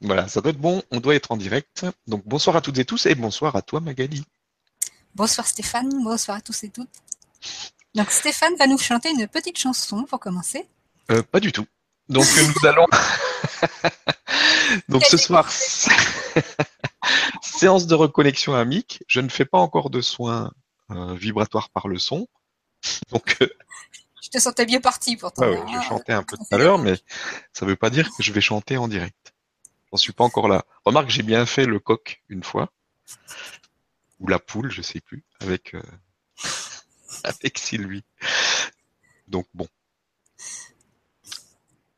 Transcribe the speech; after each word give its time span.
Voilà, 0.00 0.28
ça 0.28 0.40
doit 0.40 0.50
être 0.50 0.60
bon, 0.60 0.82
on 0.90 1.00
doit 1.00 1.14
être 1.14 1.32
en 1.32 1.36
direct. 1.36 1.84
Donc 2.06 2.22
bonsoir 2.24 2.56
à 2.56 2.60
toutes 2.60 2.78
et 2.78 2.84
tous 2.84 3.06
et 3.06 3.14
bonsoir 3.14 3.56
à 3.56 3.62
toi 3.62 3.80
Magali. 3.80 4.24
Bonsoir 5.14 5.46
Stéphane, 5.46 5.90
bonsoir 6.04 6.36
à 6.36 6.40
tous 6.40 6.62
et 6.64 6.70
toutes. 6.70 6.88
Donc 7.94 8.10
Stéphane 8.10 8.54
va 8.56 8.66
nous 8.66 8.78
chanter 8.78 9.10
une 9.10 9.26
petite 9.26 9.58
chanson 9.58 10.04
pour 10.04 10.20
commencer. 10.20 10.68
Euh, 11.10 11.22
pas 11.22 11.40
du 11.40 11.50
tout. 11.50 11.66
Donc 12.08 12.26
nous 12.36 12.68
allons... 12.68 12.86
Donc 14.88 15.04
ce 15.04 15.16
soir, 15.16 15.50
séance 17.42 17.86
de 17.86 17.94
reconnexion 17.94 18.54
amique. 18.54 19.02
Je 19.08 19.20
ne 19.20 19.28
fais 19.28 19.46
pas 19.46 19.58
encore 19.58 19.90
de 19.90 20.00
soins 20.00 20.52
euh, 20.90 21.14
vibratoires 21.14 21.70
par 21.70 21.88
le 21.88 21.98
son. 21.98 22.28
Donc 23.10 23.36
euh, 23.40 23.48
je 24.22 24.28
te 24.28 24.38
sentais 24.38 24.66
bien 24.66 24.80
parti 24.80 25.16
pourtant. 25.16 25.42
Ouais, 25.42 25.60
je 25.66 25.88
chantais 25.88 26.12
un 26.12 26.22
peu 26.22 26.36
tout 26.36 26.44
à 26.50 26.58
l'heure, 26.58 26.78
mais 26.78 26.96
ça 27.52 27.64
ne 27.64 27.70
veut 27.70 27.76
pas 27.76 27.90
dire 27.90 28.08
que 28.14 28.22
je 28.22 28.32
vais 28.32 28.40
chanter 28.40 28.76
en 28.76 28.86
direct. 28.86 29.34
J'en 29.90 29.96
suis 29.96 30.12
pas 30.12 30.24
encore 30.24 30.48
là. 30.48 30.64
Remarque, 30.84 31.10
j'ai 31.10 31.22
bien 31.22 31.46
fait 31.46 31.66
le 31.66 31.78
coq 31.78 32.22
une 32.28 32.42
fois. 32.42 32.70
Ou 34.20 34.28
la 34.28 34.38
poule, 34.38 34.70
je 34.70 34.82
sais 34.82 35.00
plus, 35.00 35.24
avec, 35.40 35.74
euh, 35.74 35.82
avec 37.24 37.58
Sylvie. 37.58 38.04
Donc 39.28 39.46
bon. 39.54 39.68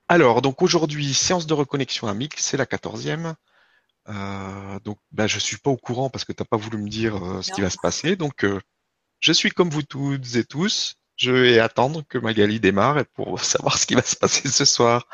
Alors, 0.09 0.43
donc 0.43 0.61
aujourd'hui, 0.63 1.15
séance 1.15 1.47
de 1.47 1.55
reconnexion 1.55 2.09
amique, 2.09 2.35
c'est 2.39 2.57
la 2.57 2.67
quatorzième. 2.67 3.37
Euh, 4.09 4.81
donc, 4.81 4.99
ben, 5.13 5.27
je 5.27 5.39
suis 5.39 5.59
pas 5.59 5.71
au 5.71 5.77
courant 5.77 6.11
parce 6.11 6.25
que 6.25 6.33
tu 6.33 6.43
n'as 6.43 6.47
pas 6.47 6.57
voulu 6.57 6.79
me 6.79 6.89
dire 6.89 7.17
euh, 7.25 7.43
ce 7.43 7.53
qui 7.53 7.61
va 7.61 7.71
se 7.71 7.79
passer. 7.81 8.17
Donc, 8.17 8.45
euh, 8.45 8.61
je 9.21 9.33
suis 9.33 9.51
comme 9.51 9.71
vous 9.71 9.83
toutes 9.83 10.35
et 10.35 10.45
tous. 10.45 10.97
Je 11.17 11.31
vais 11.31 11.59
attendre 11.59 12.03
que 12.09 12.19
Magali 12.19 12.61
démarre 12.61 13.05
pour 13.15 13.41
savoir 13.45 13.79
ce 13.79 13.87
qui 13.87 13.95
va 13.95 14.03
se 14.03 14.17
passer 14.17 14.49
ce 14.49 14.65
soir. 14.65 15.07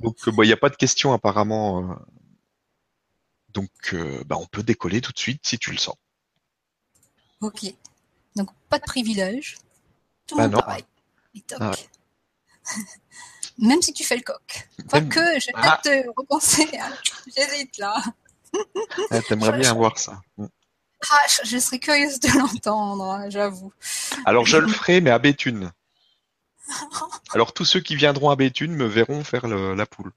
Donc, 0.00 0.16
il 0.26 0.46
n'y 0.46 0.52
a 0.52 0.56
pas 0.56 0.70
de 0.70 0.76
questions 0.76 1.12
apparemment. 1.12 1.90
euh. 1.90 1.94
Donc, 3.50 3.70
euh, 3.94 4.22
bah, 4.26 4.36
on 4.38 4.46
peut 4.46 4.62
décoller 4.62 5.00
tout 5.00 5.12
de 5.12 5.18
suite 5.18 5.46
si 5.46 5.58
tu 5.58 5.70
le 5.70 5.78
sens. 5.78 5.96
Ok. 7.40 7.64
Donc 8.36 8.50
pas 8.68 8.78
de 8.78 8.84
privilège. 8.84 9.56
Tout 10.26 10.36
Bah 10.36 10.44
le 10.44 10.48
monde 10.50 10.56
non. 10.60 10.66
pareil. 10.66 10.84
Et 11.34 11.40
toc. 11.42 11.58
Ah 11.60 11.72
Même 13.58 13.82
si 13.82 13.92
tu 13.92 14.04
fais 14.04 14.16
le 14.16 14.22
coq. 14.22 14.68
Même- 14.92 15.08
Quoique, 15.08 15.40
je 15.40 15.46
vais 15.46 15.52
Ah. 15.54 15.80
te 15.82 16.08
repenser. 16.16 16.68
hein. 16.78 16.92
J'hésite 17.36 17.78
là. 17.78 18.00
Ah, 19.10 19.20
T'aimerais 19.28 19.58
bien 19.58 19.70
je- 19.70 19.74
voir 19.74 19.98
ça. 19.98 20.20
Ah, 20.38 21.16
je, 21.28 21.48
je 21.48 21.58
serais 21.58 21.78
curieuse 21.78 22.20
de 22.20 22.28
l'entendre, 22.38 23.04
hein, 23.10 23.30
j'avoue. 23.30 23.72
Alors, 24.26 24.44
je 24.44 24.56
le 24.58 24.68
ferai, 24.68 25.00
mais 25.00 25.10
à 25.10 25.18
Béthune. 25.18 25.72
Alors, 27.32 27.52
tous 27.52 27.64
ceux 27.64 27.80
qui 27.80 27.96
viendront 27.96 28.30
à 28.30 28.36
Béthune 28.36 28.74
me 28.74 28.86
verront 28.86 29.24
faire 29.24 29.46
le- 29.46 29.74
la 29.74 29.86
poule. 29.86 30.12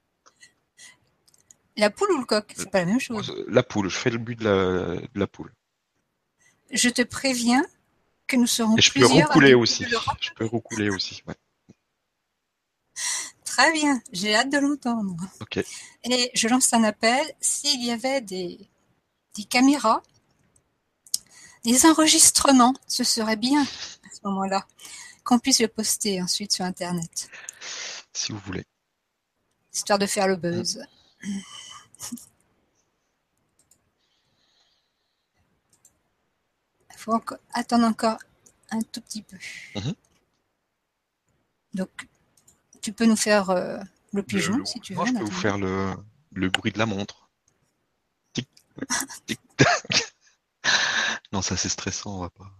La 1.77 1.89
poule 1.89 2.11
ou 2.11 2.17
le 2.19 2.25
coq? 2.25 2.53
C'est 2.55 2.69
pas 2.69 2.79
la 2.79 2.85
même 2.85 2.99
chose. 2.99 3.33
La 3.47 3.63
poule, 3.63 3.89
je 3.89 3.97
fais 3.97 4.09
le 4.09 4.17
but 4.17 4.37
de 4.37 4.43
la, 4.43 4.95
de 5.01 5.19
la 5.19 5.27
poule. 5.27 5.53
Je 6.71 6.89
te 6.89 7.01
préviens 7.01 7.65
que 8.27 8.35
nous 8.35 8.47
serons 8.47 8.77
Et 8.77 8.81
je 8.81 8.91
peux 8.91 8.99
plusieurs. 9.01 9.27
roucouler 9.27 9.53
aussi. 9.53 9.85
Je 10.19 10.29
peux 10.35 10.45
roucouler 10.45 10.89
aussi. 10.89 11.21
ouais. 11.27 11.35
Très 13.45 13.71
bien, 13.73 14.01
j'ai 14.13 14.35
hâte 14.35 14.49
de 14.49 14.57
l'entendre. 14.57 15.15
Ok. 15.41 15.57
Et 16.05 16.31
je 16.33 16.47
lance 16.47 16.73
un 16.73 16.83
appel. 16.83 17.25
S'il 17.41 17.83
y 17.83 17.91
avait 17.91 18.21
des, 18.21 18.59
des 19.35 19.43
caméras, 19.43 20.01
des 21.65 21.85
enregistrements, 21.85 22.73
ce 22.87 23.03
serait 23.03 23.35
bien 23.35 23.61
à 23.63 23.65
ce 24.15 24.19
moment-là 24.25 24.65
qu'on 25.31 25.39
puisse 25.39 25.61
le 25.61 25.69
poster 25.69 26.21
ensuite 26.21 26.51
sur 26.51 26.65
Internet, 26.65 27.29
Si 28.11 28.33
vous 28.33 28.39
voulez. 28.39 28.65
histoire 29.73 29.97
de 29.97 30.05
faire 30.05 30.27
le 30.27 30.35
buzz. 30.35 30.85
Il 31.23 31.39
faut 36.97 37.13
encore- 37.13 37.37
attendre 37.53 37.85
encore 37.85 38.17
un 38.71 38.81
tout 38.81 38.99
petit 38.99 39.21
peu. 39.21 39.37
Mhm. 39.75 39.93
Donc, 41.75 41.89
tu 42.81 42.91
peux 42.91 43.05
nous 43.05 43.15
faire 43.15 43.49
euh, 43.51 43.79
le 44.11 44.23
pigeon 44.23 44.57
Le- 44.57 44.65
si 44.65 44.81
tu 44.81 44.93
moi, 44.95 45.05
veux. 45.05 45.11
je 45.13 45.17
peux 45.19 45.23
vous 45.23 45.31
faire 45.31 45.57
le, 45.57 45.93
le 46.33 46.49
bruit 46.49 46.73
de 46.73 46.77
la 46.79 46.85
montre. 46.85 47.29
Tic, 48.33 48.49
tic, 49.25 49.39
tac. 49.55 50.13
Non, 51.31 51.41
ça 51.41 51.55
c'est 51.55 51.69
stressant, 51.69 52.17
on 52.17 52.19
va 52.19 52.29
pas. 52.31 52.51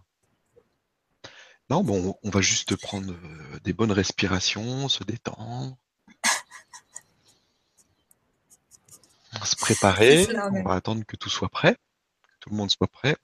Non, 1.71 1.85
bon, 1.85 2.19
on 2.21 2.29
va 2.29 2.41
juste 2.41 2.75
prendre 2.75 3.13
euh, 3.13 3.59
des 3.63 3.71
bonnes 3.71 3.93
respirations, 3.93 4.89
se 4.89 5.05
détendre. 5.05 5.77
On 9.33 9.39
va 9.39 9.45
se 9.45 9.55
préparer, 9.55 10.27
on 10.51 10.63
va 10.63 10.73
attendre 10.73 11.05
que 11.05 11.15
tout 11.15 11.29
soit 11.29 11.47
prêt, 11.47 11.75
que 12.23 12.33
tout 12.41 12.49
le 12.49 12.57
monde 12.57 12.69
soit 12.69 12.89
prêt. 12.89 13.15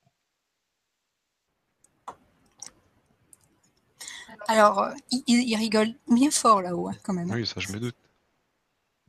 Alors, 4.47 4.79
euh, 4.79 4.93
il, 5.11 5.23
il- 5.27 5.57
rigole 5.57 5.93
bien 6.07 6.31
fort 6.31 6.61
là-haut, 6.61 6.87
hein, 6.87 6.95
quand 7.03 7.11
même. 7.11 7.29
Oui, 7.29 7.45
ça 7.45 7.59
je 7.59 7.73
me 7.73 7.81
doute. 7.81 7.97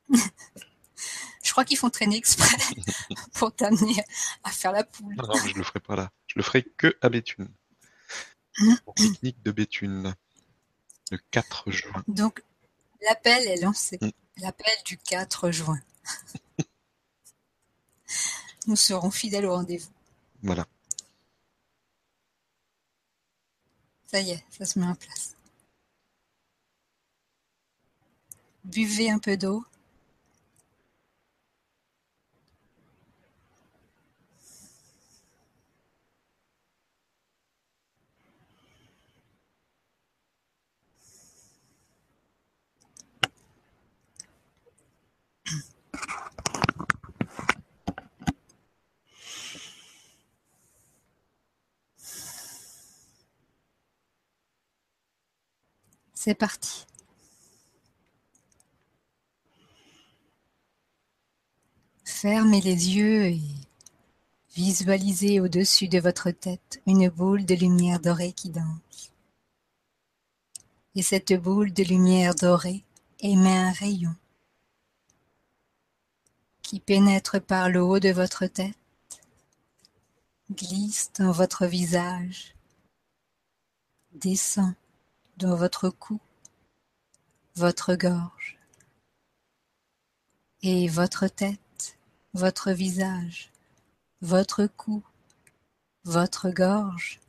Je 1.44 1.52
crois 1.52 1.64
qu'ils 1.64 1.78
font 1.78 1.90
traîner 1.90 2.16
exprès 2.16 2.56
pour 3.34 3.54
t'amener 3.54 4.02
à 4.42 4.50
faire 4.50 4.72
la 4.72 4.82
poule. 4.82 5.14
Non, 5.14 5.28
non, 5.28 5.34
mais 5.44 5.48
je 5.48 5.56
le 5.56 5.62
ferai 5.62 5.78
pas 5.78 5.94
là. 5.94 6.10
Je 6.26 6.34
le 6.36 6.42
ferai 6.42 6.64
que 6.64 6.98
à 7.00 7.08
Béthune. 7.08 7.48
Au 8.86 8.92
pique-nique 8.92 9.42
de 9.42 9.50
Béthune. 9.50 10.14
Le 11.10 11.18
4 11.30 11.70
juin. 11.70 12.04
Donc, 12.08 12.42
l'appel 13.02 13.46
est 13.48 13.60
lancé. 13.62 13.98
Mm. 14.00 14.10
L'appel 14.38 14.74
du 14.84 14.98
4 14.98 15.50
juin. 15.50 15.80
Nous 18.66 18.76
serons 18.76 19.10
fidèles 19.10 19.46
au 19.46 19.54
rendez-vous. 19.54 19.90
Voilà. 20.42 20.66
Ça 24.06 24.20
y 24.20 24.30
est, 24.30 24.44
ça 24.50 24.64
se 24.64 24.78
met 24.78 24.86
en 24.86 24.94
place. 24.94 25.36
Buvez 28.64 29.10
un 29.10 29.18
peu 29.18 29.36
d'eau. 29.36 29.64
C'est 56.28 56.34
parti. 56.34 56.84
Fermez 62.04 62.60
les 62.60 62.90
yeux 62.90 63.28
et 63.28 63.40
visualisez 64.54 65.40
au-dessus 65.40 65.88
de 65.88 65.98
votre 65.98 66.30
tête 66.30 66.82
une 66.86 67.08
boule 67.08 67.46
de 67.46 67.54
lumière 67.54 67.98
dorée 67.98 68.34
qui 68.34 68.50
danse. 68.50 69.14
Et 70.94 71.00
cette 71.00 71.32
boule 71.32 71.72
de 71.72 71.82
lumière 71.82 72.34
dorée 72.34 72.84
émet 73.20 73.56
un 73.56 73.72
rayon 73.72 74.14
qui 76.60 76.78
pénètre 76.78 77.40
par 77.40 77.70
le 77.70 77.82
haut 77.82 78.00
de 78.00 78.10
votre 78.10 78.44
tête, 78.44 78.76
glisse 80.52 81.10
dans 81.18 81.32
votre 81.32 81.64
visage, 81.64 82.54
descend 84.12 84.74
dans 85.38 85.54
votre 85.54 85.88
cou, 85.88 86.20
votre 87.54 87.94
gorge 87.94 88.58
et 90.62 90.88
votre 90.88 91.28
tête, 91.28 91.96
votre 92.34 92.72
visage, 92.72 93.52
votre 94.20 94.66
cou, 94.66 95.04
votre 96.02 96.50
gorge 96.50 97.20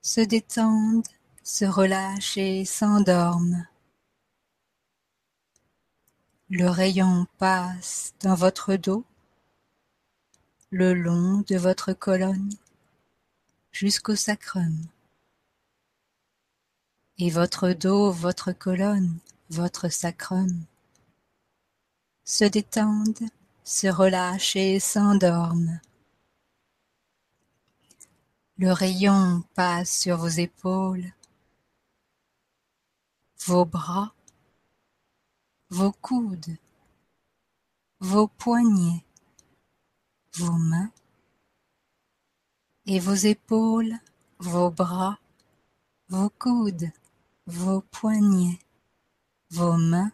se 0.00 0.20
détendent, 0.20 1.08
se 1.42 1.64
relâchent 1.64 2.36
et 2.36 2.64
s'endorment. 2.64 3.66
Le 6.50 6.68
rayon 6.68 7.26
passe 7.38 8.14
dans 8.20 8.36
votre 8.36 8.76
dos, 8.76 9.04
le 10.70 10.94
long 10.94 11.42
de 11.48 11.56
votre 11.56 11.92
colonne, 11.92 12.50
jusqu'au 13.72 14.14
sacrum. 14.14 14.86
Et 17.18 17.30
votre 17.30 17.72
dos, 17.72 18.10
votre 18.10 18.52
colonne, 18.52 19.18
votre 19.48 19.88
sacrum 19.88 20.64
se 22.24 22.44
détendent, 22.44 23.30
se 23.64 23.86
relâchent 23.86 24.56
et 24.56 24.80
s'endorment. 24.80 25.80
Le 28.58 28.70
rayon 28.72 29.44
passe 29.54 30.00
sur 30.00 30.18
vos 30.18 30.28
épaules, 30.28 31.12
vos 33.46 33.64
bras, 33.64 34.12
vos 35.70 35.92
coudes, 35.92 36.58
vos 38.00 38.28
poignets, 38.28 39.04
vos 40.34 40.52
mains 40.52 40.90
et 42.86 43.00
vos 43.00 43.14
épaules, 43.14 43.98
vos 44.38 44.70
bras, 44.70 45.18
vos 46.08 46.30
coudes, 46.30 46.90
vos 47.46 47.80
poignets, 47.80 48.58
vos 49.50 49.76
mains 49.76 50.12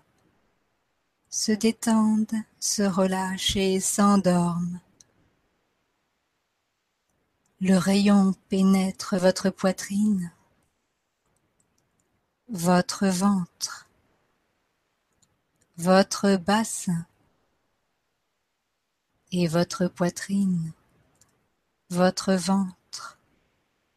se 1.30 1.52
détendent, 1.52 2.36
se 2.60 2.82
relâchent 2.82 3.56
et 3.56 3.80
s'endorment. 3.80 4.80
Le 7.60 7.76
rayon 7.76 8.34
pénètre 8.50 9.16
votre 9.16 9.48
poitrine, 9.48 10.30
votre 12.48 13.06
ventre, 13.06 13.88
votre 15.78 16.36
bassin 16.36 17.06
et 19.30 19.46
votre 19.46 19.86
poitrine, 19.86 20.72
votre 21.88 22.34
ventre, 22.34 23.18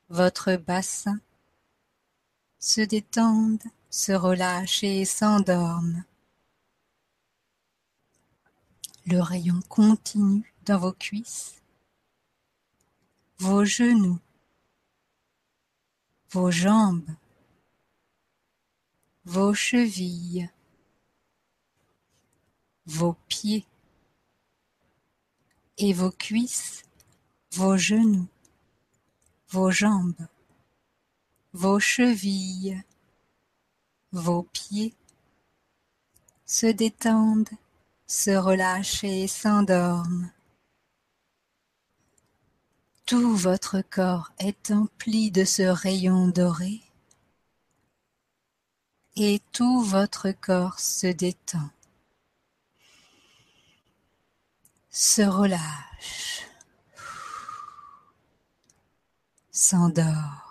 votre 0.09 0.55
bassin 0.55 1.19
se 2.65 2.81
détendent, 2.81 3.61
se 3.91 4.11
relâchent 4.11 4.83
et 4.83 5.05
s'endorment. 5.05 6.03
Le 9.05 9.19
rayon 9.19 9.59
continue 9.69 10.51
dans 10.65 10.79
vos 10.79 10.91
cuisses, 10.91 11.61
vos 13.37 13.65
genoux, 13.65 14.17
vos 16.31 16.49
jambes, 16.49 17.15
vos 19.25 19.53
chevilles, 19.53 20.49
vos 22.87 23.15
pieds 23.27 23.67
et 25.77 25.93
vos 25.93 26.09
cuisses, 26.09 26.81
vos 27.51 27.77
genoux, 27.77 28.27
vos 29.49 29.69
jambes, 29.69 30.27
vos 31.55 31.79
chevilles, 31.79 32.83
vos 34.11 34.43
pieds 34.43 34.93
se 36.45 36.67
détendent, 36.67 37.49
se 38.07 38.31
relâchent 38.31 39.05
et 39.05 39.25
s'endorment. 39.27 40.29
Tout 43.05 43.37
votre 43.37 43.81
corps 43.89 44.33
est 44.37 44.69
empli 44.71 45.31
de 45.31 45.45
ce 45.45 45.61
rayon 45.61 46.27
doré 46.27 46.81
et 49.15 49.41
tout 49.53 49.81
votre 49.81 50.31
corps 50.31 50.77
se 50.81 51.07
détend, 51.07 51.69
se 54.89 55.21
relâche, 55.21 56.47
s'endort. 59.51 60.44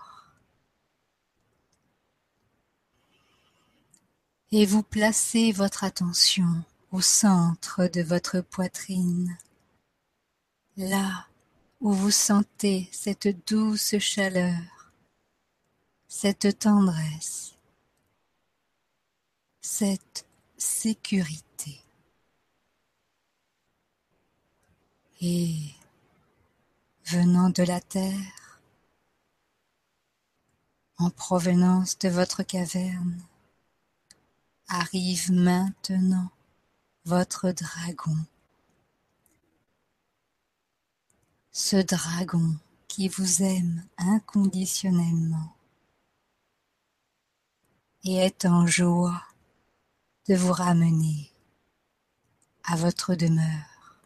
Et 4.57 4.67
vous 4.67 4.85
placez 4.85 5.51
votre 5.51 5.83
attention 5.83 6.63
au 6.93 7.01
centre 7.01 7.89
de 7.89 8.03
votre 8.03 8.41
poitrine, 8.41 9.37
là 10.77 11.27
où 11.81 11.93
vous 11.93 12.13
sentez 12.13 12.89
cette 12.93 13.27
douce 13.49 13.99
chaleur, 13.99 14.93
cette 16.07 16.57
tendresse, 16.61 17.57
cette 19.61 20.25
sécurité. 20.57 21.81
Et 25.21 25.57
venant 27.07 27.51
de 27.51 27.65
la 27.65 27.81
terre, 27.81 28.61
en 30.99 31.11
provenance 31.11 31.99
de 31.99 32.09
votre 32.09 32.45
caverne, 32.45 33.21
arrive 34.75 35.31
maintenant 35.31 36.31
votre 37.05 37.53
dragon. 37.53 38.17
Ce 41.53 41.77
dragon 41.77 42.57
qui 42.89 43.09
vous 43.09 43.43
aime 43.43 43.87
inconditionnellement 43.99 45.55
et 48.05 48.17
est 48.17 48.45
en 48.47 48.67
joie 48.67 49.23
de 50.29 50.35
vous 50.35 50.53
ramener 50.53 51.31
à 52.65 52.77
votre 52.77 53.15
demeure. 53.15 54.01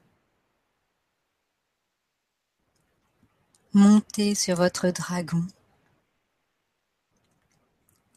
Montez 3.72 4.34
sur 4.34 4.56
votre 4.56 4.90
dragon 4.90 5.46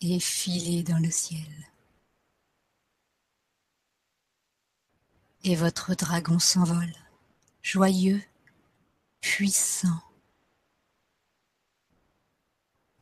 et 0.01 0.19
filez 0.19 0.83
dans 0.83 0.99
le 0.99 1.11
ciel. 1.11 1.70
Et 5.43 5.55
votre 5.55 5.95
dragon 5.95 6.37
s'envole, 6.37 6.93
joyeux, 7.63 8.21
puissant. 9.21 10.01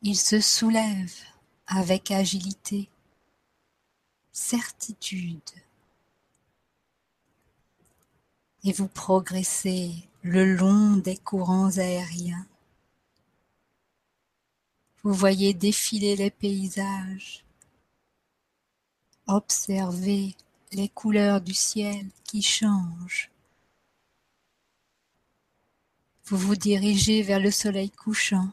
Il 0.00 0.16
se 0.16 0.40
soulève 0.40 1.14
avec 1.66 2.10
agilité, 2.10 2.88
certitude, 4.32 5.38
et 8.64 8.72
vous 8.72 8.88
progressez 8.88 10.08
le 10.22 10.54
long 10.54 10.96
des 10.96 11.18
courants 11.18 11.76
aériens. 11.76 12.46
Vous 15.02 15.12
voyez 15.12 15.52
défiler 15.52 16.16
les 16.16 16.30
paysages, 16.30 17.44
observez 19.26 20.36
les 20.72 20.88
couleurs 20.88 21.40
du 21.40 21.54
ciel 21.54 22.08
qui 22.24 22.42
changent. 22.42 23.30
Vous 26.24 26.36
vous 26.36 26.56
dirigez 26.56 27.22
vers 27.22 27.40
le 27.40 27.50
soleil 27.50 27.90
couchant 27.90 28.52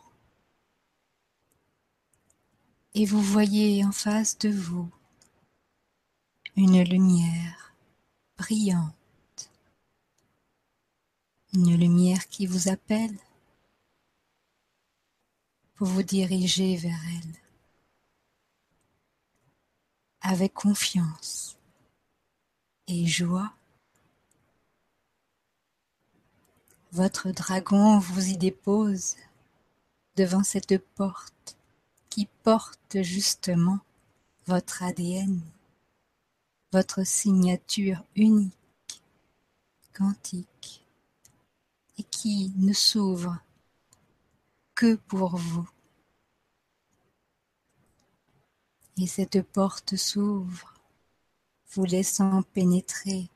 et 2.95 3.05
vous 3.05 3.21
voyez 3.21 3.85
en 3.85 3.91
face 3.91 4.37
de 4.39 4.49
vous 4.49 4.89
une 6.55 6.81
lumière 6.81 7.75
brillante, 8.36 9.51
une 11.53 11.75
lumière 11.75 12.27
qui 12.29 12.47
vous 12.47 12.67
appelle. 12.67 13.15
Vous 15.77 15.86
vous 15.86 16.01
dirigez 16.01 16.77
vers 16.77 17.00
elle 17.19 17.36
avec 20.21 20.55
confiance 20.55 21.56
et 22.88 23.06
joie. 23.06 23.53
Votre 26.91 27.32
dragon 27.32 28.00
vous 28.00 28.29
y 28.29 28.38
dépose 28.38 29.15
devant 30.15 30.44
cette 30.44 30.77
porte 30.96 31.58
qui 32.10 32.27
porte 32.44 33.01
justement 33.01 33.79
votre 34.48 34.84
ADN, 34.84 35.41
votre 36.72 37.06
signature 37.06 38.03
unique, 38.15 38.53
quantique, 39.94 40.84
et 41.98 42.03
qui 42.03 42.53
ne 42.56 42.74
s'ouvre 42.74 43.38
que 44.75 44.96
pour 44.96 45.36
vous. 45.36 45.70
Et 48.98 49.08
cette 49.08 49.41
porte 49.41 49.96
s'ouvre 49.96 50.76
vous 51.77 51.86
laissant 51.86 52.41
pénétrer 52.41 53.29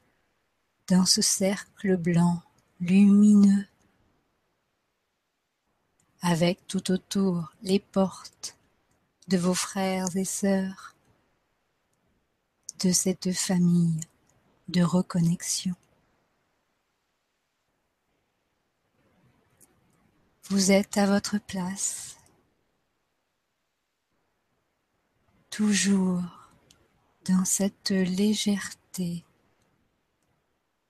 dans 0.88 1.06
ce 1.06 1.22
cercle 1.22 1.96
blanc 1.96 2.42
lumineux, 2.80 3.68
avec 6.22 6.66
tout 6.66 6.92
autour 6.92 7.54
les 7.62 7.80
portes 7.80 8.58
de 9.28 9.38
vos 9.38 9.54
frères 9.54 10.18
et 10.18 10.26
sœurs, 10.26 10.96
de 12.84 12.92
cette 12.92 13.32
famille 13.32 14.00
de 14.70 14.82
reconnexion. 14.82 15.76
Vous 20.46 20.72
êtes 20.72 20.98
à 20.98 21.06
votre 21.06 21.38
place, 21.38 22.18
toujours 25.52 26.41
dans 27.26 27.46
cette 27.46 27.92
légèreté, 27.92 29.24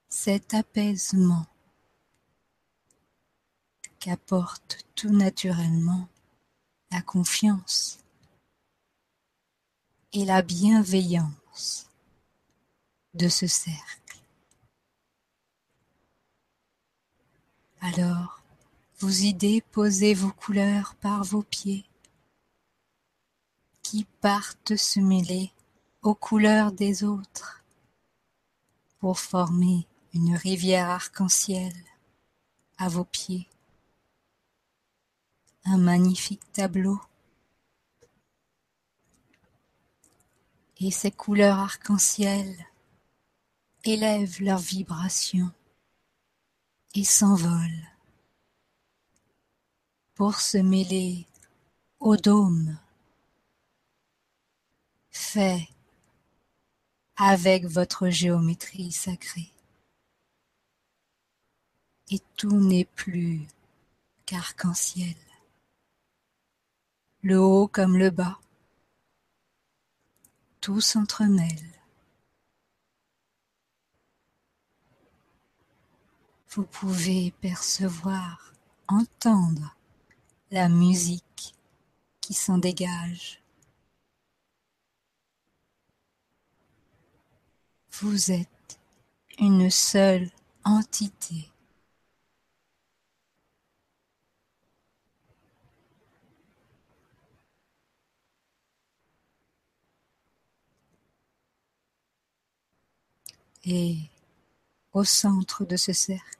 cet 0.09 0.53
apaisement 0.53 1.45
qu'apporte 3.99 4.85
tout 4.95 5.11
naturellement 5.11 6.07
la 6.91 7.01
confiance 7.01 7.99
et 10.13 10.25
la 10.25 10.41
bienveillance 10.41 11.89
de 13.13 13.29
ce 13.29 13.47
cercle. 13.47 14.19
Alors, 17.81 18.41
vous 18.99 19.23
y 19.23 19.33
déposez 19.33 20.13
vos 20.13 20.31
couleurs 20.31 20.95
par 20.95 21.23
vos 21.23 21.43
pieds 21.43 21.85
qui 23.81 24.05
partent 24.21 24.75
se 24.75 24.99
mêler 24.99 25.51
aux 26.01 26.15
couleurs 26.15 26.71
des 26.71 27.03
autres 27.03 27.63
pour 28.99 29.19
former 29.19 29.87
une 30.13 30.35
rivière 30.35 30.89
arc-en-ciel 30.89 31.73
à 32.77 32.89
vos 32.89 33.05
pieds. 33.05 33.47
Un 35.65 35.77
magnifique 35.77 36.51
tableau. 36.53 36.99
Et 40.79 40.89
ces 40.89 41.11
couleurs 41.11 41.59
arc-en-ciel 41.59 42.65
élèvent 43.83 44.41
leurs 44.41 44.57
vibrations 44.57 45.51
et 46.95 47.03
s'envolent 47.03 47.87
pour 50.15 50.39
se 50.39 50.57
mêler 50.57 51.27
au 51.99 52.17
dôme 52.17 52.77
fait 55.11 55.69
avec 57.23 57.65
votre 57.65 58.09
géométrie 58.09 58.91
sacrée. 58.91 59.51
Et 62.09 62.19
tout 62.35 62.59
n'est 62.59 62.85
plus 62.85 63.47
qu'arc-en-ciel. 64.25 65.15
Le 67.21 67.39
haut 67.39 67.67
comme 67.67 67.95
le 67.95 68.09
bas, 68.09 68.39
tout 70.61 70.81
s'entremêle. 70.81 71.69
Vous 76.49 76.63
pouvez 76.63 77.29
percevoir, 77.39 78.51
entendre 78.87 79.75
la 80.49 80.69
musique 80.69 81.53
qui 82.19 82.33
s'en 82.33 82.57
dégage. 82.57 83.40
Vous 87.99 88.31
êtes 88.31 88.79
une 89.37 89.69
seule 89.69 90.29
entité. 90.63 91.51
Et 103.63 103.97
au 104.93 105.03
centre 105.03 105.65
de 105.65 105.77
ce 105.77 105.93
cercle, 105.93 106.39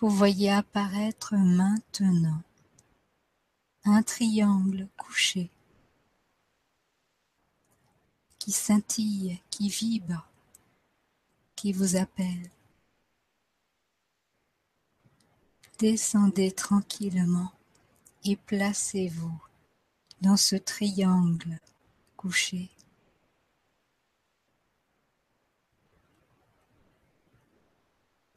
vous 0.00 0.10
voyez 0.10 0.50
apparaître 0.52 1.34
maintenant 1.34 2.42
un 3.84 4.02
triangle 4.02 4.88
couché 4.98 5.50
qui 8.38 8.52
scintille, 8.52 9.40
qui 9.50 9.68
vibre, 9.68 10.28
qui 11.56 11.72
vous 11.72 11.96
appelle. 11.96 12.50
Descendez 15.78 16.50
tranquillement 16.52 17.52
et 18.24 18.36
placez-vous 18.36 19.42
dans 20.20 20.36
ce 20.36 20.56
triangle 20.56 21.60
couché. 22.16 22.70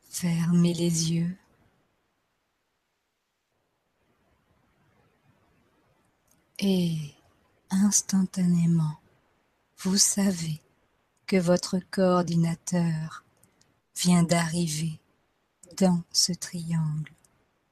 Fermez 0.08 0.76
les 0.76 1.12
yeux. 1.14 1.36
Et 6.60 7.16
instantanément, 7.72 9.01
vous 9.84 9.98
savez 9.98 10.62
que 11.26 11.38
votre 11.38 11.80
coordinateur 11.90 13.24
vient 13.96 14.24
d'arriver 14.24 15.00
dans 15.78 16.04
ce 16.12 16.34
triangle 16.34 17.12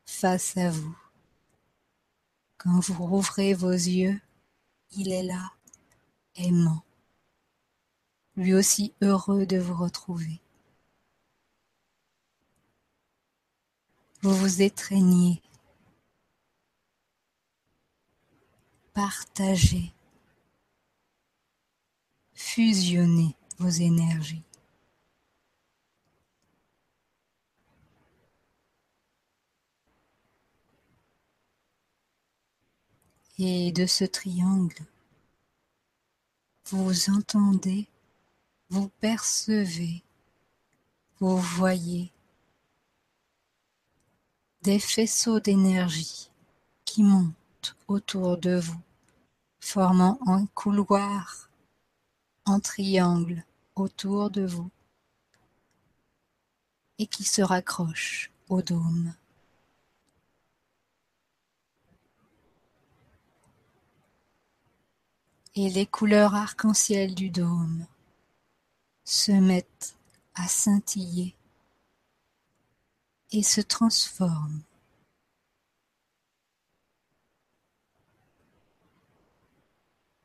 face 0.05 0.57
à 0.57 0.71
vous. 0.71 0.97
Quand 2.57 2.79
vous 2.79 3.05
rouvrez 3.05 3.53
vos 3.53 3.71
yeux, 3.71 4.19
il 4.91 5.11
est 5.11 5.23
là, 5.23 5.51
aimant, 6.35 6.83
lui 8.35 8.53
aussi 8.55 8.93
heureux 9.01 9.45
de 9.45 9.57
vous 9.57 9.75
retrouver. 9.75 10.41
Vous 14.21 14.33
vous 14.33 14.61
étreignez 14.61 15.41
partagez, 18.99 19.93
fusionnez 22.39 23.35
vos 23.59 23.69
énergies. 23.69 24.43
Et 33.37 33.71
de 33.71 33.85
ce 33.85 34.05
triangle, 34.05 34.83
vous 36.65 37.09
entendez, 37.09 37.87
vous 38.69 38.89
percevez, 38.99 40.01
vous 41.19 41.37
voyez 41.37 42.11
des 44.61 44.79
faisceaux 44.79 45.39
d'énergie 45.39 46.29
qui 46.85 47.03
montent 47.03 47.75
autour 47.87 48.37
de 48.37 48.59
vous 48.59 48.81
formant 49.59 50.19
un 50.25 50.45
couloir 50.47 51.48
en 52.49 52.59
triangle 52.59 53.43
autour 53.75 54.31
de 54.31 54.45
vous 54.45 54.71
et 56.97 57.05
qui 57.05 57.23
se 57.23 57.41
raccroche 57.41 58.31
au 58.49 58.61
dôme. 58.61 59.13
Et 65.55 65.69
les 65.69 65.85
couleurs 65.85 66.35
arc-en-ciel 66.35 67.13
du 67.13 67.29
dôme 67.29 67.85
se 69.03 69.31
mettent 69.31 69.95
à 70.33 70.47
scintiller 70.47 71.35
et 73.31 73.43
se 73.43 73.61
transforment 73.61 74.63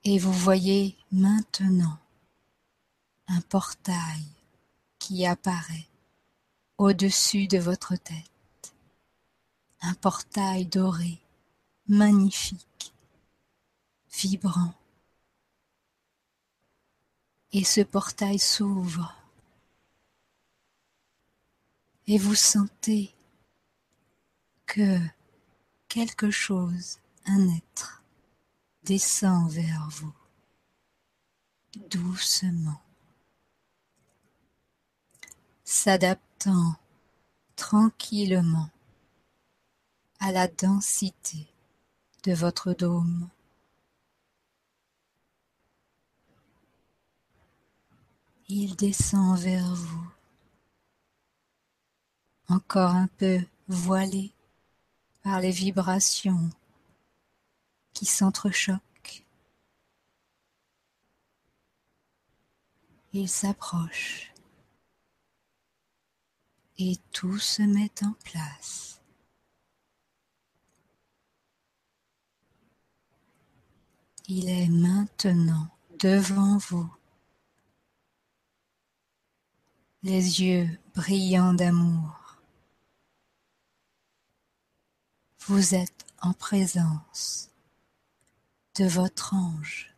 Et 0.06 0.18
vous 0.18 0.32
voyez 0.32 0.96
maintenant 1.12 1.98
un 3.28 3.40
portail 3.42 4.24
qui 4.98 5.26
apparaît 5.26 5.88
au-dessus 6.78 7.46
de 7.46 7.58
votre 7.58 7.96
tête. 7.96 8.74
Un 9.80 9.94
portail 9.94 10.66
doré, 10.66 11.20
magnifique, 11.86 12.92
vibrant. 14.12 14.74
Et 17.52 17.64
ce 17.64 17.82
portail 17.82 18.38
s'ouvre. 18.38 19.14
Et 22.06 22.18
vous 22.18 22.34
sentez 22.34 23.14
que 24.66 24.98
quelque 25.88 26.30
chose, 26.30 26.98
un 27.26 27.48
être, 27.48 28.02
descend 28.82 29.50
vers 29.50 29.88
vous 29.90 30.12
doucement, 31.88 32.80
s'adaptant 35.64 36.76
tranquillement 37.56 38.68
à 40.20 40.30
la 40.30 40.46
densité 40.46 41.46
de 42.24 42.32
votre 42.34 42.74
dôme. 42.74 43.28
Il 48.48 48.76
descend 48.76 49.38
vers 49.38 49.74
vous, 49.74 50.12
encore 52.48 52.90
un 52.90 53.06
peu 53.06 53.40
voilé 53.68 54.32
par 55.22 55.40
les 55.40 55.50
vibrations 55.50 56.50
qui 57.94 58.04
s'entrechoquent. 58.04 59.24
Il 63.14 63.28
s'approche 63.30 64.33
et 66.78 66.96
tout 67.12 67.38
se 67.38 67.62
met 67.62 67.92
en 68.02 68.12
place. 68.24 69.00
Il 74.26 74.48
est 74.48 74.68
maintenant 74.68 75.68
devant 75.98 76.56
vous, 76.58 76.90
les 80.02 80.42
yeux 80.42 80.68
brillants 80.94 81.54
d'amour, 81.54 82.24
Vous 85.46 85.74
êtes 85.74 86.06
en 86.22 86.32
présence 86.32 87.50
de 88.76 88.86
votre 88.86 89.34
ange. 89.34 89.94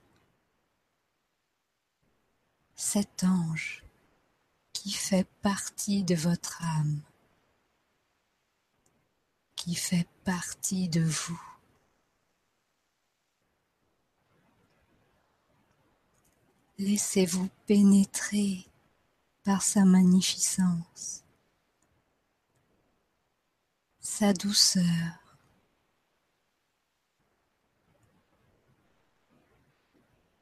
Cet 2.75 3.23
ange 3.23 3.86
qui 4.87 4.93
fait 4.93 5.27
partie 5.43 6.05
de 6.05 6.15
votre 6.15 6.63
âme, 6.63 7.01
qui 9.57 9.75
fait 9.75 10.07
partie 10.23 10.89
de 10.89 11.01
vous. 11.01 11.43
Laissez-vous 16.79 17.49
pénétrer 17.67 18.65
par 19.43 19.63
sa 19.63 19.85
magnificence, 19.85 21.25
sa 23.99 24.33
douceur, 24.35 24.85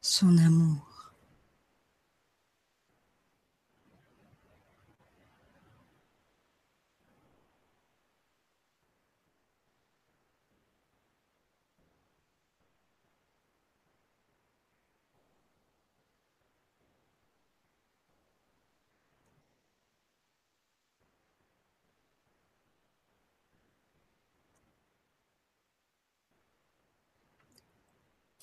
son 0.03 0.37
amour. 0.37 0.94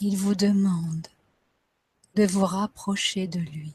Il 0.04 0.18
vous 0.18 0.34
demande 0.34 1.08
de 2.16 2.26
vous 2.26 2.44
rapprocher 2.44 3.28
de 3.28 3.38
lui, 3.38 3.72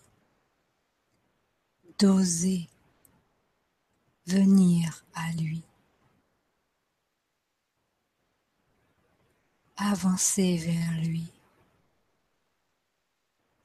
d'oser 2.00 2.68
venir 4.26 5.04
à 5.14 5.30
lui, 5.34 5.62
avancer 9.76 10.56
vers 10.56 11.00
lui. 11.04 11.28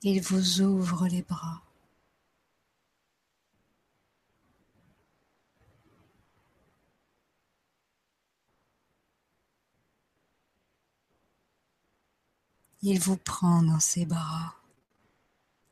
Il 0.03 0.21
vous 0.21 0.61
ouvre 0.61 1.07
les 1.07 1.23
bras. 1.23 1.63
Il 12.83 12.99
vous 12.99 13.17
prend 13.17 13.61
dans 13.61 13.79
ses 13.79 14.05
bras 14.05 14.55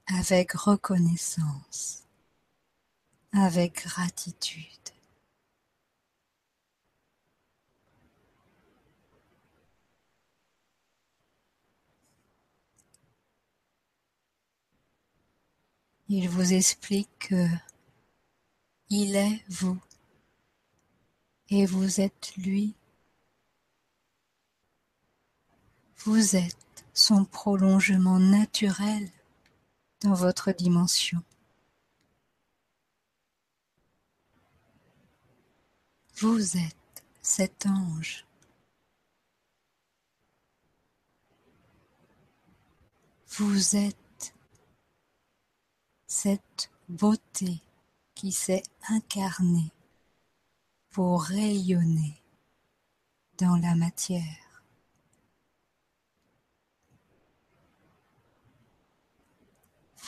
avec 0.05 0.51
reconnaissance, 0.53 2.03
avec 3.31 3.83
gratitude. 3.83 4.65
Il 16.09 16.29
vous 16.29 16.53
explique 16.53 17.09
que 17.19 17.47
il 18.89 19.15
est 19.15 19.43
vous 19.47 19.79
et 21.49 21.65
vous 21.65 22.01
êtes 22.01 22.33
lui. 22.37 22.75
Vous 25.97 26.35
êtes 26.35 26.68
son 26.99 27.23
prolongement 27.23 28.19
naturel 28.19 29.09
dans 30.01 30.13
votre 30.13 30.51
dimension. 30.51 31.23
Vous 36.17 36.57
êtes 36.57 37.03
cet 37.21 37.65
ange. 37.65 38.25
Vous 43.29 43.77
êtes 43.77 44.33
cette 46.05 46.69
beauté 46.89 47.61
qui 48.13 48.33
s'est 48.33 48.63
incarnée 48.89 49.71
pour 50.89 51.23
rayonner 51.23 52.21
dans 53.37 53.55
la 53.55 53.75
matière. 53.75 54.48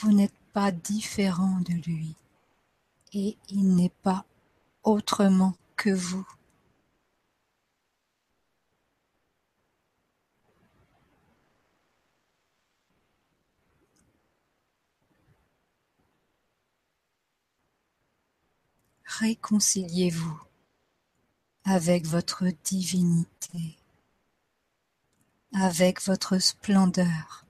Vous 0.02 0.10
n'êtes 0.12 0.34
pas 0.52 0.72
différent 0.72 1.60
de 1.60 1.74
lui 1.74 2.16
et 3.12 3.36
il 3.50 3.76
n'est 3.76 3.94
pas 4.02 4.24
autrement 4.82 5.54
que 5.76 5.90
vous. 5.90 6.26
Réconciliez-vous 19.04 20.42
avec 21.62 22.06
votre 22.06 22.46
divinité, 22.64 23.76
avec 25.52 26.02
votre 26.02 26.38
splendeur, 26.38 27.46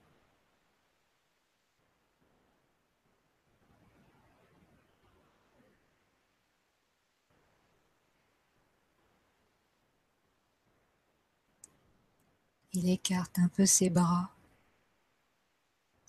Il 12.73 12.89
écarte 12.89 13.37
un 13.37 13.49
peu 13.49 13.67
ses 13.67 13.91
bras, 13.91 14.33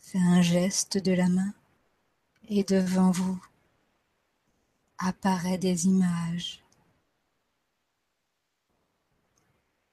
fait 0.00 0.18
un 0.18 0.40
geste 0.40 0.96
de 0.96 1.12
la 1.12 1.29
main 1.29 1.53
et 2.48 2.64
devant 2.64 3.11
vous 3.11 3.38
apparaît 4.98 5.59
des 5.59 5.87
images. 5.87 6.62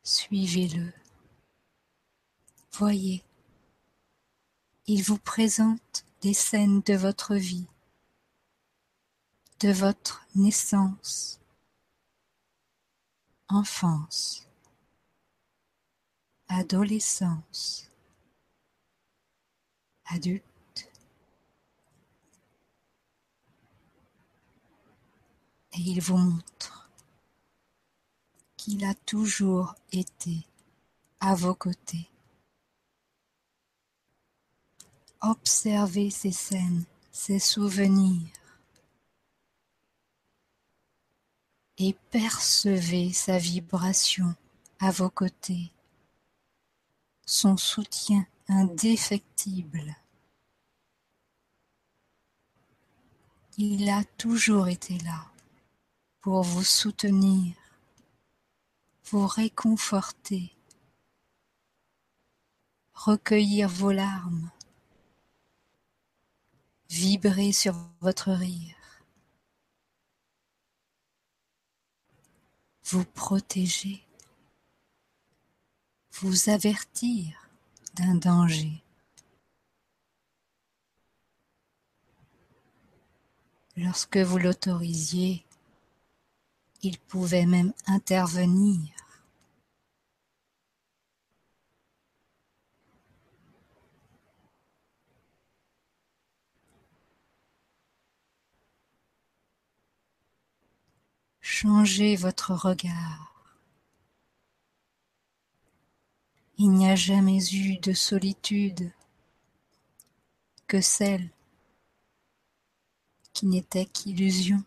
Suivez-le. 0.04 0.94
Voyez, 2.72 3.24
il 4.88 5.04
vous 5.04 5.18
présente 5.18 6.06
des 6.22 6.34
scènes 6.34 6.82
de 6.82 6.94
votre 6.94 7.36
vie, 7.36 7.68
de 9.60 9.72
votre 9.72 10.26
naissance, 10.36 11.40
enfance, 13.50 14.48
adolescence, 16.52 17.90
adulte, 20.06 20.44
et 25.74 25.80
il 25.80 26.02
vous 26.02 26.18
montre 26.18 26.90
qu'il 28.58 28.84
a 28.84 28.94
toujours 28.94 29.76
été 29.94 30.46
à 31.22 31.36
vos 31.36 31.56
côtés. 31.56 32.10
Observez 35.22 36.10
ces 36.10 36.34
scènes, 36.34 36.84
ces 37.12 37.40
souvenirs. 37.40 38.28
Et 41.78 41.96
percevez 42.12 43.14
sa 43.14 43.38
vibration 43.38 44.36
à 44.80 44.92
vos 44.92 45.10
côtés 45.10 45.72
son 47.32 47.56
soutien 47.56 48.26
indéfectible. 48.50 49.96
Il 53.58 53.90
a 53.90 54.04
toujours 54.18 54.68
été 54.68 54.98
là 55.00 55.32
pour 56.20 56.44
vous 56.44 56.66
soutenir, 56.66 57.56
vous 59.06 59.26
réconforter, 59.28 60.52
recueillir 62.94 63.70
vos 63.70 63.94
larmes, 63.94 64.52
vibrer 66.90 67.54
sur 67.54 67.76
votre 68.02 68.34
rire, 68.34 68.76
vous 72.84 73.06
protéger 73.06 74.04
vous 76.22 76.50
avertir 76.50 77.50
d'un 77.96 78.14
danger. 78.14 78.84
Lorsque 83.76 84.18
vous 84.18 84.38
l'autorisiez, 84.38 85.44
il 86.84 87.00
pouvait 87.00 87.48
même 87.48 87.74
intervenir. 87.88 88.94
Changez 101.42 102.16
votre 102.16 102.54
regard 102.54 103.31
Il 106.58 106.72
n'y 106.72 106.90
a 106.90 106.96
jamais 106.96 107.44
eu 107.54 107.78
de 107.78 107.94
solitude 107.94 108.92
que 110.68 110.80
celle 110.80 111.30
qui 113.34 113.46
n'était 113.46 113.86
qu'illusion. 113.86 114.64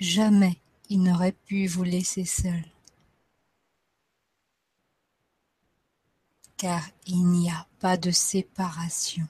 Jamais 0.00 0.56
il 0.88 1.02
n'aurait 1.02 1.32
pu 1.32 1.66
vous 1.66 1.84
laisser 1.84 2.24
seul. 2.24 2.64
Car 6.56 6.82
il 7.06 7.24
n'y 7.26 7.50
a 7.50 7.66
pas 7.78 7.96
de 7.96 8.10
séparation. 8.10 9.28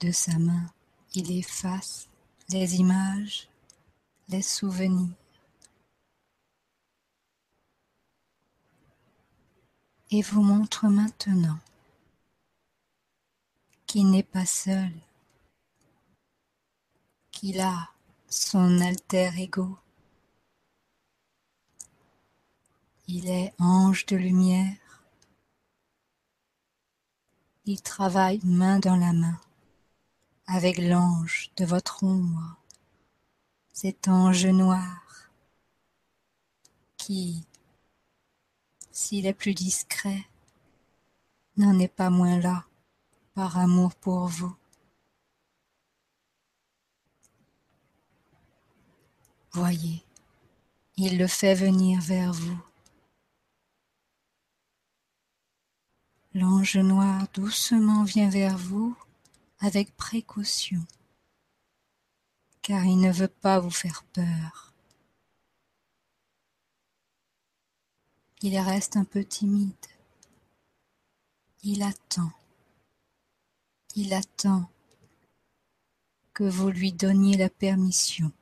De 0.00 0.12
sa 0.12 0.38
main, 0.38 0.66
il 1.14 1.30
efface 1.30 2.08
les 2.48 2.76
images 2.76 3.50
les 4.30 4.42
souvenirs. 4.42 5.14
Et 10.12 10.22
vous 10.22 10.42
montre 10.42 10.86
maintenant 10.86 11.58
qu'il 13.86 14.10
n'est 14.10 14.22
pas 14.22 14.46
seul, 14.46 14.92
qu'il 17.30 17.60
a 17.60 17.90
son 18.28 18.80
alter 18.80 19.30
ego. 19.36 19.76
Il 23.08 23.28
est 23.28 23.52
ange 23.58 24.06
de 24.06 24.16
lumière. 24.16 25.02
Il 27.64 27.82
travaille 27.82 28.40
main 28.44 28.78
dans 28.78 28.96
la 28.96 29.12
main 29.12 29.40
avec 30.52 30.78
l'ange 30.78 31.52
de 31.56 31.64
votre 31.64 32.02
ombre 32.02 32.56
cet 33.72 34.08
ange 34.08 34.46
noir 34.46 35.30
qui, 36.96 37.46
s'il 38.90 39.26
est 39.26 39.32
plus 39.32 39.54
discret, 39.54 40.26
n'en 41.56 41.78
est 41.78 41.86
pas 41.86 42.10
moins 42.10 42.40
là 42.40 42.64
par 43.34 43.58
amour 43.58 43.94
pour 43.94 44.26
vous. 44.26 44.54
Voyez, 49.52 50.02
il 50.96 51.16
le 51.16 51.28
fait 51.28 51.54
venir 51.54 52.00
vers 52.00 52.32
vous. 52.32 52.60
L'ange 56.34 56.76
noir 56.76 57.28
doucement 57.32 58.02
vient 58.02 58.28
vers 58.28 58.58
vous 58.58 58.96
avec 59.60 59.94
précaution 59.96 60.84
car 62.62 62.84
il 62.84 63.00
ne 63.00 63.10
veut 63.10 63.28
pas 63.28 63.58
vous 63.58 63.70
faire 63.70 64.04
peur. 64.12 64.72
Il 68.42 68.58
reste 68.58 68.96
un 68.96 69.04
peu 69.04 69.24
timide. 69.24 69.74
Il 71.62 71.82
attend. 71.82 72.32
Il 73.96 74.14
attend 74.14 74.70
que 76.32 76.44
vous 76.44 76.70
lui 76.70 76.92
donniez 76.92 77.36
la 77.36 77.50
permission 77.50 78.32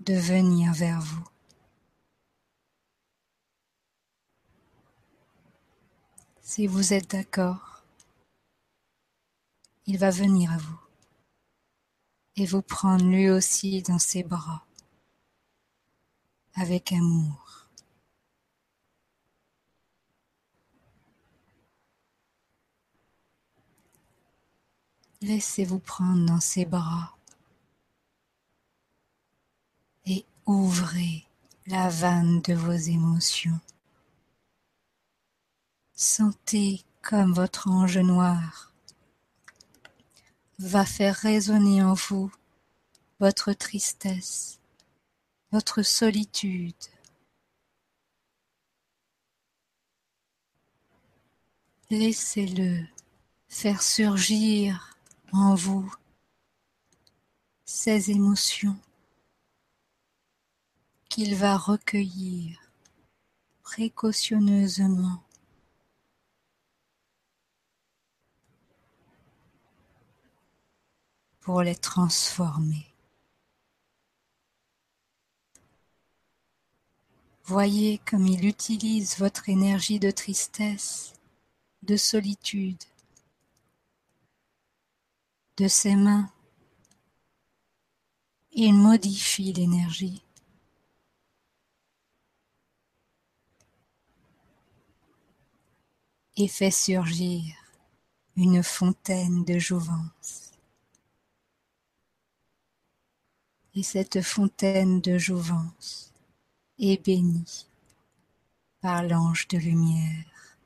de 0.00 0.14
venir 0.14 0.72
vers 0.72 1.00
vous. 1.00 1.28
Si 6.40 6.66
vous 6.66 6.92
êtes 6.92 7.10
d'accord, 7.10 7.73
il 9.86 9.98
va 9.98 10.10
venir 10.10 10.52
à 10.52 10.56
vous 10.56 10.80
et 12.36 12.46
vous 12.46 12.62
prendre 12.62 13.04
lui 13.04 13.28
aussi 13.28 13.82
dans 13.82 13.98
ses 13.98 14.22
bras 14.22 14.64
avec 16.54 16.92
amour. 16.92 17.68
Laissez-vous 25.20 25.78
prendre 25.78 26.26
dans 26.26 26.40
ses 26.40 26.64
bras 26.64 27.16
et 30.06 30.24
ouvrez 30.44 31.26
la 31.66 31.88
vanne 31.88 32.42
de 32.42 32.52
vos 32.52 32.72
émotions. 32.72 33.58
Sentez 35.94 36.84
comme 37.00 37.32
votre 37.32 37.68
ange 37.70 37.98
noir 37.98 38.73
va 40.64 40.86
faire 40.86 41.14
résonner 41.14 41.82
en 41.82 41.92
vous 41.92 42.32
votre 43.20 43.52
tristesse, 43.52 44.60
votre 45.52 45.82
solitude. 45.82 46.74
Laissez-le 51.90 52.82
faire 53.48 53.82
surgir 53.82 54.96
en 55.32 55.54
vous 55.54 55.94
ces 57.66 58.10
émotions 58.10 58.78
qu'il 61.10 61.34
va 61.34 61.58
recueillir 61.58 62.58
précautionneusement 63.62 65.22
pour 71.44 71.62
les 71.62 71.76
transformer. 71.76 72.86
Voyez 77.44 78.00
comme 78.06 78.26
il 78.26 78.46
utilise 78.46 79.18
votre 79.18 79.50
énergie 79.50 80.00
de 80.00 80.10
tristesse, 80.10 81.12
de 81.82 81.96
solitude, 81.96 82.82
de 85.58 85.68
ses 85.68 85.96
mains. 85.96 86.30
Il 88.52 88.72
modifie 88.72 89.52
l'énergie. 89.52 90.22
et 96.36 96.48
fait 96.48 96.72
surgir 96.72 97.44
une 98.36 98.64
fontaine 98.64 99.44
de 99.44 99.56
jouvence. 99.56 100.43
Et 103.74 103.82
cette 103.82 104.22
fontaine 104.22 105.00
de 105.00 105.18
jouvence 105.18 106.12
est 106.78 107.04
bénie 107.04 107.66
par 108.80 109.02
l'ange 109.02 109.48
de 109.48 109.58
lumière. 109.58 110.58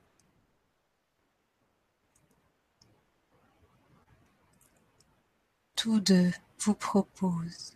Tous 5.75 6.01
deux 6.01 6.33
vous 6.59 6.75
proposent 6.75 7.75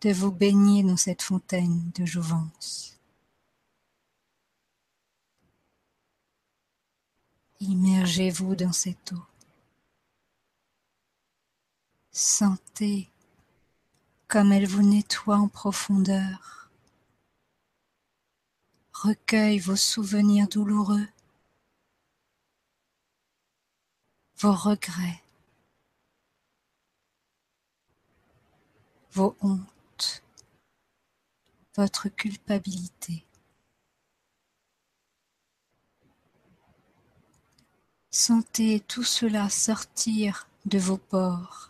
de 0.00 0.12
vous 0.12 0.32
baigner 0.32 0.82
dans 0.84 0.96
cette 0.96 1.22
fontaine 1.22 1.90
de 1.94 2.06
jouvence. 2.06 2.98
Immergez-vous 7.58 8.54
dans 8.54 8.72
cette 8.72 9.12
eau. 9.12 9.22
Sentez 12.10 13.10
comme 14.30 14.52
elle 14.52 14.68
vous 14.68 14.84
nettoie 14.84 15.38
en 15.38 15.48
profondeur, 15.48 16.70
recueille 18.92 19.58
vos 19.58 19.74
souvenirs 19.74 20.46
douloureux, 20.46 21.08
vos 24.36 24.52
regrets, 24.52 25.20
vos 29.10 29.36
hontes, 29.40 30.22
votre 31.74 32.08
culpabilité. 32.08 33.26
Sentez 38.12 38.78
tout 38.78 39.02
cela 39.02 39.50
sortir 39.50 40.46
de 40.66 40.78
vos 40.78 40.98
pores 40.98 41.69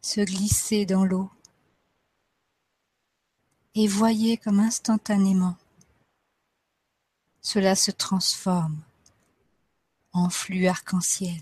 se 0.00 0.20
glisser 0.20 0.86
dans 0.86 1.04
l'eau 1.04 1.30
et 3.74 3.86
voyez 3.86 4.36
comme 4.36 4.60
instantanément 4.60 5.56
cela 7.40 7.74
se 7.74 7.90
transforme 7.90 8.82
en 10.12 10.28
flux 10.28 10.66
arc-en-ciel. 10.66 11.40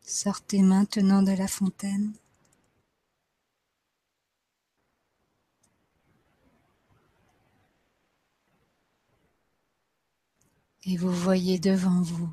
Sortez 0.00 0.62
maintenant 0.62 1.22
de 1.22 1.32
la 1.32 1.48
fontaine. 1.48 2.14
Et 10.88 10.96
vous 10.96 11.10
voyez 11.10 11.58
devant 11.58 12.00
vous 12.00 12.32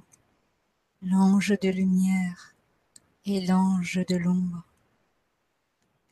l'ange 1.01 1.55
de 1.59 1.69
lumière 1.69 2.53
et 3.25 3.45
l'ange 3.47 3.99
de 4.07 4.15
l'ombre 4.15 4.63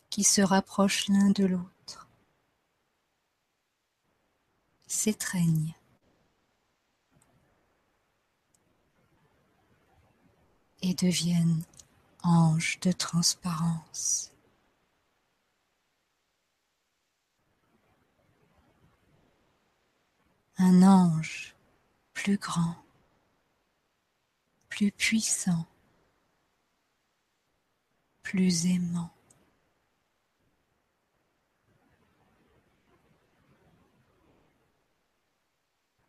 qui 0.10 0.24
se 0.24 0.42
rapprochent 0.42 1.08
l'un 1.08 1.30
de 1.30 1.46
l'autre, 1.46 2.10
s'étreignent 4.88 5.76
et 10.82 10.96
deviennent 10.96 11.64
anges 12.24 12.80
de 12.82 12.92
transparence. 12.92 14.32
Un 20.58 20.82
ange 20.82 21.56
plus 22.24 22.38
grand, 22.38 22.76
plus 24.70 24.92
puissant, 24.92 25.66
plus 28.22 28.68
aimant. 28.68 29.12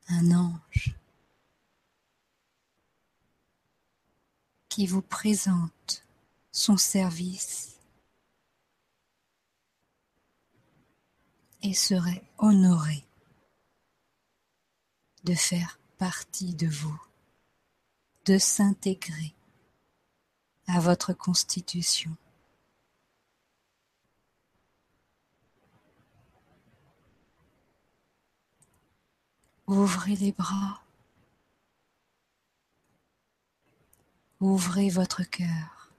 Un 0.08 0.32
ange 0.32 0.94
qui 4.68 4.86
vous 4.86 5.00
présente 5.00 6.04
son 6.50 6.76
service 6.76 7.80
et 11.62 11.72
serait 11.72 12.22
honoré 12.36 13.02
de 15.24 15.34
faire 15.34 15.78
partie 16.02 16.52
de 16.56 16.66
vous, 16.66 17.00
de 18.24 18.36
s'intégrer 18.36 19.36
à 20.66 20.80
votre 20.80 21.12
constitution. 21.12 22.16
Ouvrez 29.68 30.16
les 30.16 30.32
bras. 30.32 30.82
Ouvrez 34.40 34.90
votre 34.90 35.22
cœur. 35.22 35.92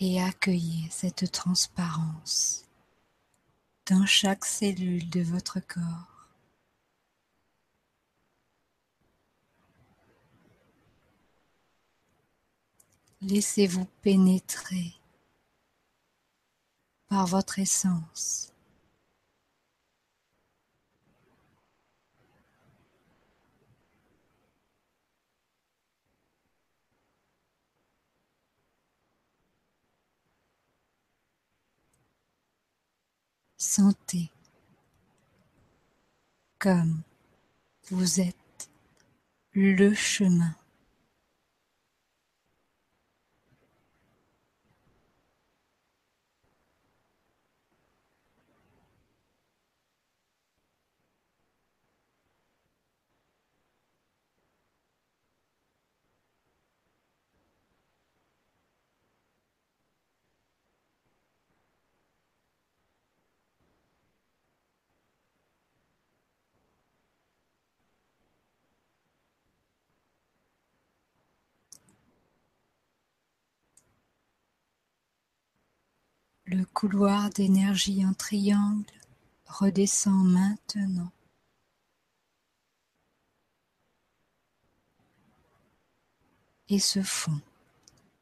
Et 0.00 0.20
accueillez 0.20 0.90
cette 0.90 1.30
transparence 1.30 2.63
dans 3.86 4.06
chaque 4.06 4.46
cellule 4.46 5.10
de 5.10 5.20
votre 5.20 5.60
corps. 5.60 6.30
Laissez-vous 13.20 13.86
pénétrer 14.02 14.94
par 17.08 17.26
votre 17.26 17.58
essence 17.58 18.53
Sentez 33.66 34.30
comme 36.58 37.00
vous 37.88 38.20
êtes 38.20 38.68
le 39.54 39.94
chemin. 39.94 40.54
Le 76.54 76.64
couloir 76.66 77.30
d'énergie 77.30 78.06
en 78.06 78.14
triangle 78.14 78.84
redescend 79.44 80.24
maintenant. 80.24 81.10
et 86.68 86.78
se 86.78 87.02
fond 87.02 87.40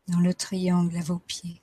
dans 0.08 0.20
le 0.20 0.32
triangle 0.32 0.96
à 0.96 1.02
vos 1.02 1.18
pieds. 1.18 1.60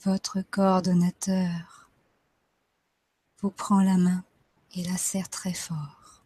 Votre 0.00 0.42
coordonnateur 0.42 1.89
vous 3.40 3.50
prend 3.50 3.82
la 3.82 3.96
main 3.96 4.24
et 4.74 4.84
la 4.84 4.96
serre 4.96 5.28
très 5.28 5.54
fort. 5.54 6.22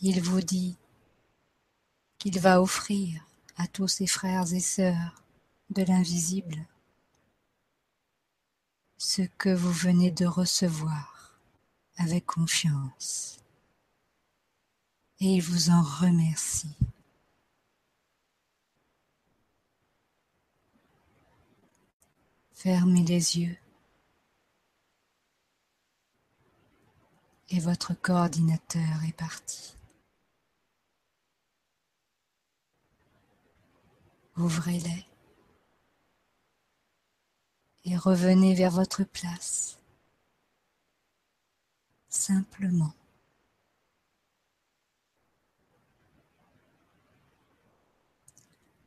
Il 0.00 0.20
vous 0.20 0.40
dit 0.40 0.76
qu'il 2.18 2.40
va 2.40 2.60
offrir 2.60 3.24
à 3.56 3.66
tous 3.68 3.88
ses 3.88 4.06
frères 4.06 4.52
et 4.52 4.60
sœurs 4.60 5.22
de 5.70 5.82
l'invisible 5.82 6.66
ce 8.98 9.22
que 9.22 9.52
vous 9.52 9.72
venez 9.72 10.10
de 10.10 10.26
recevoir 10.26 11.40
avec 11.96 12.26
confiance. 12.26 13.40
Et 15.20 15.36
il 15.36 15.42
vous 15.42 15.70
en 15.70 15.82
remercie. 15.82 16.76
Fermez 22.62 23.02
les 23.02 23.40
yeux 23.40 23.56
et 27.50 27.58
votre 27.58 27.92
coordinateur 27.92 29.02
est 29.04 29.16
parti. 29.16 29.74
Ouvrez-les 34.36 35.04
et 37.84 37.96
revenez 37.96 38.54
vers 38.54 38.70
votre 38.70 39.02
place. 39.02 39.80
Simplement. 42.10 42.94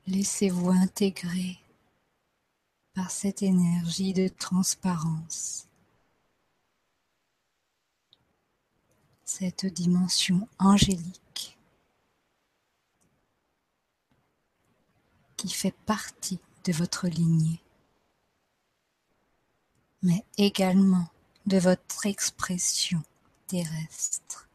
Laissez-vous 0.07 0.71
intégrer 0.71 1.59
par 2.95 3.11
cette 3.11 3.43
énergie 3.43 4.13
de 4.13 4.29
transparence, 4.29 5.67
cette 9.25 9.65
dimension 9.65 10.47
angélique 10.59 11.57
qui 15.35 15.49
fait 15.49 15.75
partie 15.85 16.39
de 16.63 16.71
votre 16.71 17.09
lignée, 17.09 17.61
mais 20.01 20.23
également 20.37 21.09
de 21.45 21.57
votre 21.57 22.05
expression 22.05 23.03
terrestre. 23.47 24.47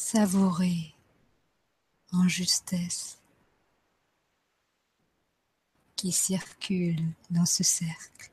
Savourez 0.00 0.94
en 2.12 2.28
justesse 2.28 3.18
qui 5.96 6.12
circule 6.12 7.04
dans 7.30 7.44
ce 7.44 7.64
cercle. 7.64 8.30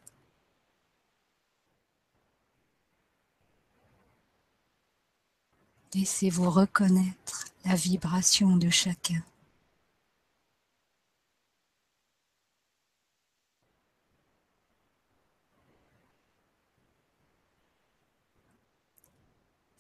Laissez-vous 5.96 6.52
reconnaître 6.52 7.46
la 7.66 7.74
vibration 7.74 8.58
de 8.58 8.70
chacun. 8.70 9.24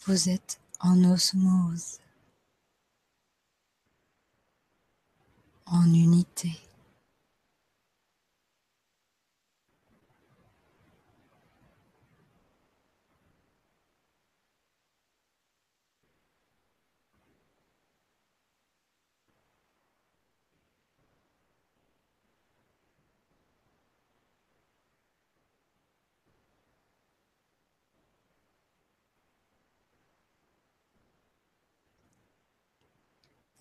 Vous 0.07 0.29
êtes 0.29 0.59
en 0.79 1.03
osmose, 1.05 1.99
en 5.65 5.93
unité. 5.93 6.51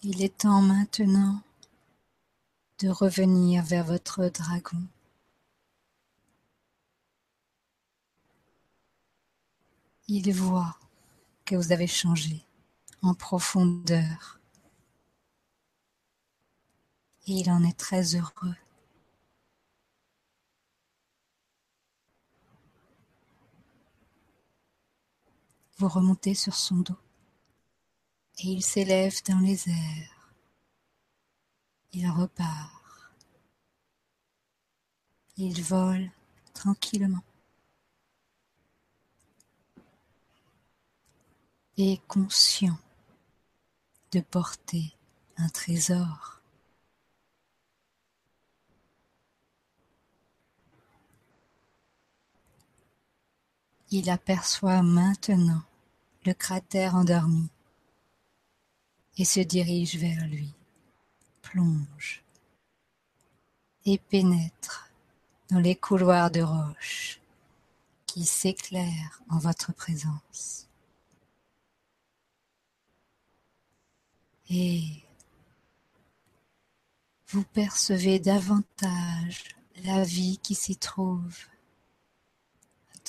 Il 0.07 0.23
est 0.23 0.37
temps 0.37 0.61
maintenant 0.61 1.41
de 2.79 2.91
revenir 2.91 3.63
vers 3.65 3.87
votre 3.87 4.29
dragon. 4.29 4.87
Il 10.07 10.31
voit 10.35 10.77
que 11.47 11.57
vous 11.57 11.73
avez 11.73 11.87
changé 11.87 12.45
en 13.01 13.15
profondeur 13.15 14.39
et 17.27 17.33
il 17.33 17.51
en 17.51 17.65
est 17.65 17.79
très 17.79 18.15
heureux. 18.15 18.57
Vous 25.79 25.89
remontez 25.89 26.35
sur 26.35 26.55
son 26.55 26.77
dos 26.81 27.04
et 28.39 28.49
il 28.49 28.63
s'élève 28.63 29.23
dans 29.27 29.39
les 29.39 29.69
airs. 29.69 30.33
Il 31.93 32.09
repart. 32.11 33.13
Il 35.37 35.63
vole 35.63 36.11
tranquillement. 36.53 37.23
Et 41.77 42.01
conscient 42.07 42.79
de 44.13 44.21
porter 44.21 44.95
un 45.37 45.49
trésor. 45.49 46.41
Il 53.91 54.11
aperçoit 54.11 54.83
maintenant 54.83 55.63
le 56.25 56.33
cratère 56.33 56.95
endormi 56.95 57.49
et 59.17 59.25
se 59.25 59.41
dirige 59.41 59.97
vers 59.97 60.27
lui, 60.27 60.53
plonge 61.43 62.23
et 63.85 63.99
pénètre 63.99 64.91
dans 65.51 65.61
les 65.61 65.77
couloirs 65.77 66.31
de 66.31 66.41
roche 66.41 67.21
qui 68.07 68.25
s'éclairent 68.25 69.23
en 69.29 69.39
votre 69.39 69.73
présence. 69.73 70.69
Et 74.51 75.03
vous 77.29 77.45
percevez 77.45 78.19
davantage 78.19 79.45
la 79.85 80.05
vie 80.05 80.39
qui 80.39 80.55
s'y 80.55 80.77
trouve 80.77 81.37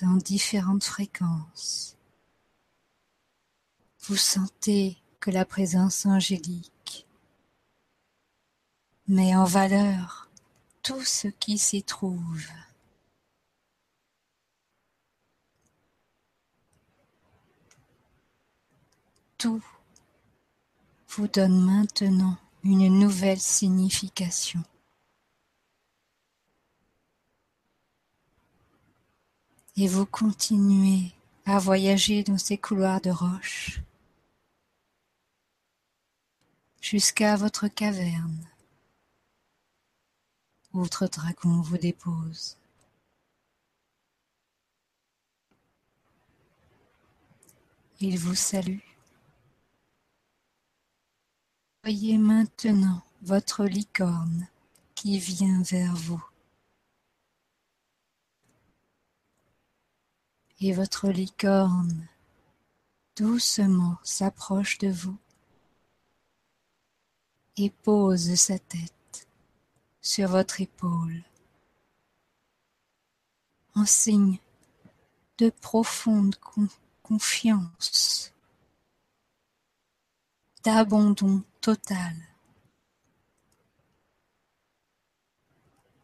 dans 0.01 0.15
différentes 0.15 0.83
fréquences. 0.83 1.95
Vous 4.01 4.17
sentez 4.17 4.97
la 5.31 5.45
présence 5.45 6.05
angélique 6.05 7.05
met 9.07 9.35
en 9.35 9.45
valeur 9.45 10.29
tout 10.81 11.03
ce 11.03 11.27
qui 11.27 11.57
s'y 11.57 11.83
trouve. 11.83 12.43
Tout 19.37 19.63
vous 21.09 21.27
donne 21.27 21.59
maintenant 21.59 22.37
une 22.63 22.87
nouvelle 22.99 23.39
signification. 23.39 24.63
Et 29.77 29.87
vous 29.87 30.05
continuez 30.05 31.11
à 31.45 31.59
voyager 31.59 32.23
dans 32.23 32.37
ces 32.37 32.57
couloirs 32.57 33.01
de 33.01 33.11
roche 33.11 33.81
jusqu'à 36.85 37.35
votre 37.35 37.67
caverne. 37.67 38.47
Votre 40.71 41.07
dragon 41.07 41.59
vous 41.61 41.79
dépose. 41.79 42.57
Il 47.99 48.19
vous 48.19 48.35
salue. 48.35 48.85
Voyez 51.83 52.19
maintenant 52.19 53.01
votre 53.23 53.65
licorne 53.65 54.47
qui 54.93 55.17
vient 55.17 55.63
vers 55.63 55.95
vous. 55.95 56.23
Et 60.59 60.71
votre 60.71 61.09
licorne 61.09 62.07
doucement 63.15 63.97
s'approche 64.03 64.77
de 64.77 64.89
vous 64.89 65.17
et 67.57 67.69
pose 67.69 68.35
sa 68.35 68.59
tête 68.59 69.27
sur 70.01 70.29
votre 70.29 70.61
épaule 70.61 71.23
en 73.75 73.85
signe 73.85 74.39
de 75.37 75.49
profonde 75.49 76.35
confiance, 77.03 78.33
d'abandon 80.63 81.43
total, 81.61 82.15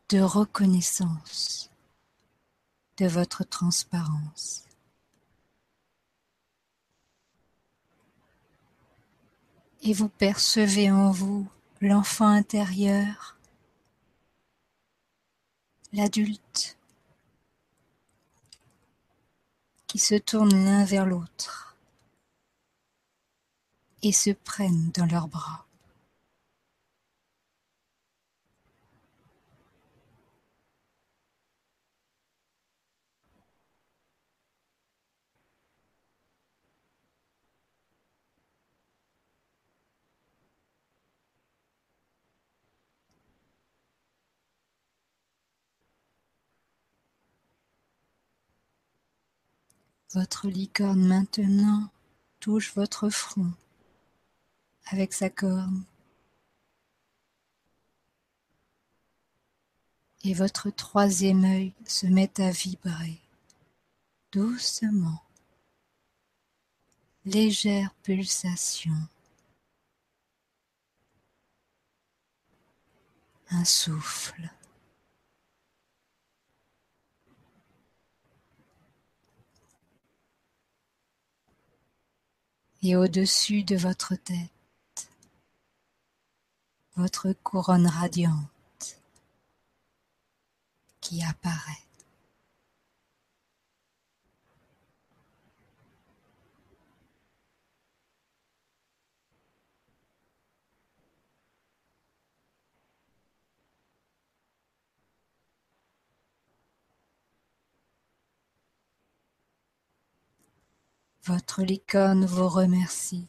de 0.09 0.19
reconnaissance 0.19 1.71
de 2.97 3.07
votre 3.07 3.43
transparence. 3.43 4.70
Et 9.81 9.93
vous 9.93 10.09
percevez 10.09 10.91
en 10.91 11.11
vous 11.11 11.47
l'enfant 11.81 12.27
intérieur, 12.27 13.37
l'adulte 15.93 16.77
qui 19.87 19.99
se 19.99 20.15
tournent 20.15 20.63
l'un 20.63 20.85
vers 20.85 21.05
l'autre 21.05 21.75
et 24.03 24.11
se 24.11 24.29
prennent 24.29 24.91
dans 24.91 25.05
leurs 25.05 25.27
bras. 25.27 25.65
Votre 50.13 50.49
licorne 50.49 51.07
maintenant 51.07 51.89
touche 52.41 52.73
votre 52.75 53.09
front 53.09 53.53
avec 54.87 55.13
sa 55.13 55.29
corne. 55.29 55.85
Et 60.23 60.33
votre 60.33 60.69
troisième 60.69 61.45
œil 61.45 61.73
se 61.85 62.07
met 62.07 62.41
à 62.41 62.51
vibrer 62.51 63.19
doucement, 64.31 65.21
légère 67.25 67.93
pulsation, 68.03 68.95
un 73.49 73.65
souffle. 73.65 74.49
Et 82.83 82.95
au-dessus 82.95 83.63
de 83.63 83.75
votre 83.75 84.15
tête, 84.15 85.09
votre 86.95 87.31
couronne 87.43 87.87
radiante 87.87 88.97
qui 90.99 91.23
apparaît. 91.23 91.90
Votre 111.31 111.63
licorne 111.63 112.25
vous 112.25 112.49
remercie 112.49 113.25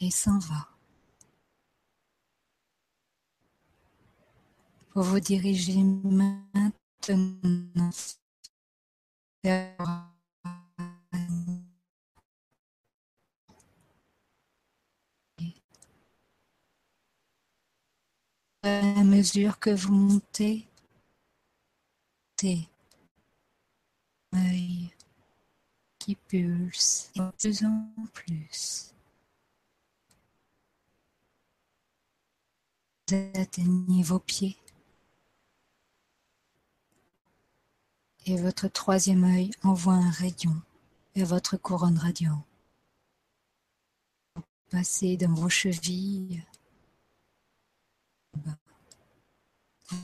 et 0.00 0.10
s'en 0.10 0.38
va. 0.38 0.66
Vous 4.94 5.02
vous 5.02 5.20
dirigez 5.20 5.82
maintenant 5.82 6.70
à 18.62 19.04
mesure 19.04 19.58
que 19.58 19.68
vous 19.68 19.92
montez, 19.92 20.66
qui 26.02 26.16
pulse 26.16 27.12
de 27.14 27.30
plus 27.38 27.64
en 27.64 27.94
plus. 28.12 28.92
Vous 33.08 33.30
atteignez 33.34 34.02
vos 34.02 34.18
pieds. 34.18 34.56
Et 38.26 38.36
votre 38.36 38.66
troisième 38.66 39.22
œil 39.22 39.52
envoie 39.62 39.94
un 39.94 40.10
rayon 40.10 40.60
vers 41.14 41.26
votre 41.26 41.56
couronne 41.56 41.98
radiante. 41.98 42.44
Passez 44.70 45.16
dans 45.16 45.34
vos 45.34 45.48
chevilles, 45.48 46.44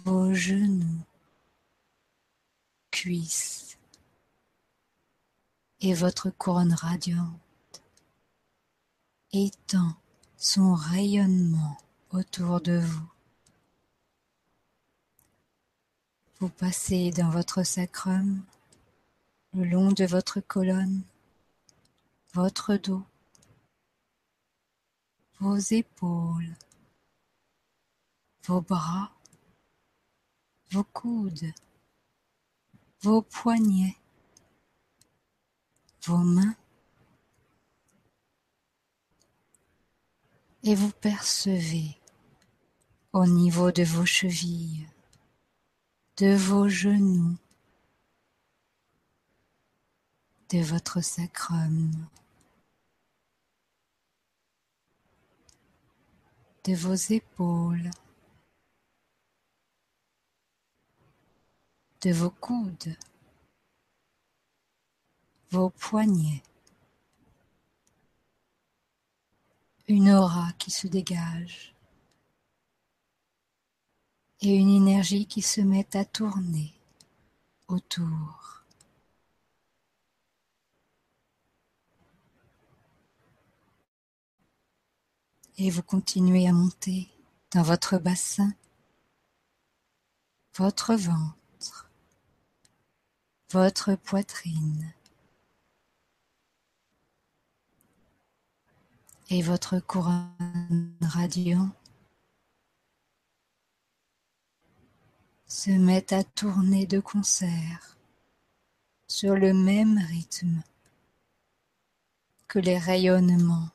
vos 0.05 0.33
genoux, 0.33 1.03
cuisses, 2.93 3.78
et 5.81 5.95
votre 5.95 6.31
couronne 6.31 6.73
radiante 6.73 7.83
étend 9.33 9.95
son 10.37 10.75
rayonnement 10.75 11.77
autour 12.11 12.61
de 12.61 12.79
vous. 12.79 13.09
Vous 16.41 16.49
passez 16.49 17.11
dans 17.11 17.31
votre 17.31 17.63
sacrum, 17.65 18.43
le 19.55 19.65
long 19.65 19.93
de 19.93 20.05
votre 20.05 20.41
colonne, 20.41 21.03
votre 22.33 22.77
dos, 22.77 23.03
vos 25.41 25.57
épaules, 25.57 26.55
vos 28.45 28.61
bras, 28.61 29.13
vos 30.71 30.85
coudes, 30.85 31.53
vos 33.03 33.23
poignets, 33.23 33.97
vos 36.05 36.19
mains 36.19 36.57
et 40.63 40.75
vous 40.75 40.91
percevez 40.91 41.99
au 43.13 43.27
niveau 43.27 43.73
de 43.73 43.83
vos 43.85 44.05
chevilles, 44.05 44.87
de 46.19 46.35
vos 46.35 46.69
genoux, 46.69 47.37
de 50.51 50.63
votre 50.63 51.01
sacrum, 51.01 51.91
de 56.65 56.75
vos 56.75 56.95
épaules, 56.95 57.91
de 62.03 62.13
vos 62.13 62.31
coudes, 62.31 62.97
vos 65.51 65.71
poignets. 65.71 66.43
Une 69.89 70.11
aura 70.11 70.53
qui 70.59 70.71
se 70.71 70.87
dégage 70.87 71.75
et 74.41 74.55
une 74.55 74.71
énergie 74.71 75.27
qui 75.27 75.43
se 75.43 75.61
met 75.61 75.97
à 75.97 76.05
tourner 76.05 76.75
autour. 77.69 78.65
Et 85.57 85.71
vous 85.71 85.83
continuez 85.83 86.47
à 86.47 86.53
monter 86.53 87.09
dans 87.51 87.63
votre 87.63 87.99
bassin, 87.99 88.53
votre 90.55 90.95
ventre, 90.95 91.91
votre 93.51 93.97
poitrine, 93.97 94.93
et 99.31 99.43
votre 99.43 99.79
couronne 99.79 100.97
radiant 101.03 101.71
se 105.47 105.71
met 105.71 106.13
à 106.15 106.25
tourner 106.25 106.87
de 106.87 107.01
concert 107.01 107.97
sur 109.07 109.35
le 109.35 109.53
même 109.53 109.99
rythme 109.99 110.63
que 112.47 112.59
les 112.59 112.79
rayonnements 112.79 113.69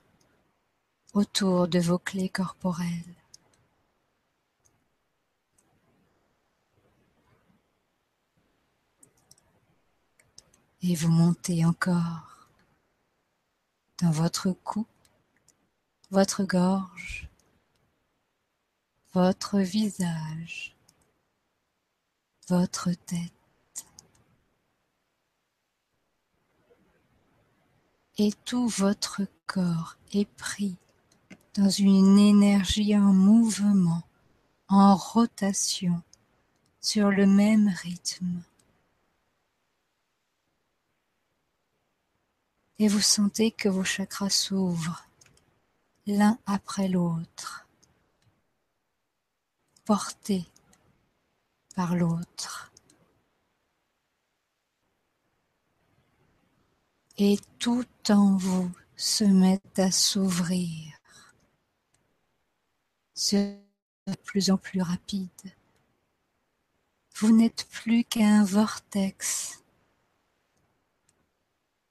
autour 1.13 1.67
de 1.67 1.79
vos 1.79 1.99
clés 1.99 2.29
corporelles. 2.29 3.15
Et 10.81 10.95
vous 10.95 11.11
montez 11.11 11.63
encore 11.63 12.49
dans 13.99 14.11
votre 14.11 14.51
cou 14.51 14.85
votre 16.13 16.43
gorge, 16.43 17.27
votre 19.13 19.57
visage, 19.57 20.75
votre 22.47 22.91
tête. 22.91 23.87
Et 28.19 28.31
tout 28.45 28.67
votre 28.67 29.23
corps 29.47 29.97
est 30.11 30.29
pris 30.37 30.75
dans 31.55 31.71
une 31.71 32.19
énergie 32.19 32.95
en 32.95 33.11
mouvement, 33.11 34.03
en 34.67 34.95
rotation, 34.95 35.99
sur 36.79 37.09
le 37.09 37.25
même 37.25 37.69
rythme. 37.69 38.43
Et 42.77 42.87
vous 42.87 43.01
sentez 43.01 43.49
que 43.49 43.67
vos 43.67 43.83
chakras 43.83 44.29
s'ouvrent 44.29 45.07
l'un 46.07 46.37
après 46.45 46.87
l'autre, 46.87 47.67
portés 49.85 50.45
par 51.75 51.95
l'autre. 51.95 52.71
Et 57.17 57.37
tout 57.59 57.85
en 58.09 58.35
vous 58.35 58.71
se 58.95 59.23
met 59.23 59.61
à 59.77 59.91
s'ouvrir, 59.91 60.99
de 63.31 64.15
plus 64.23 64.51
en 64.51 64.57
plus 64.57 64.81
rapide. 64.81 65.29
Vous 67.15 67.31
n'êtes 67.31 67.67
plus 67.69 68.03
qu'un 68.03 68.43
vortex 68.43 69.63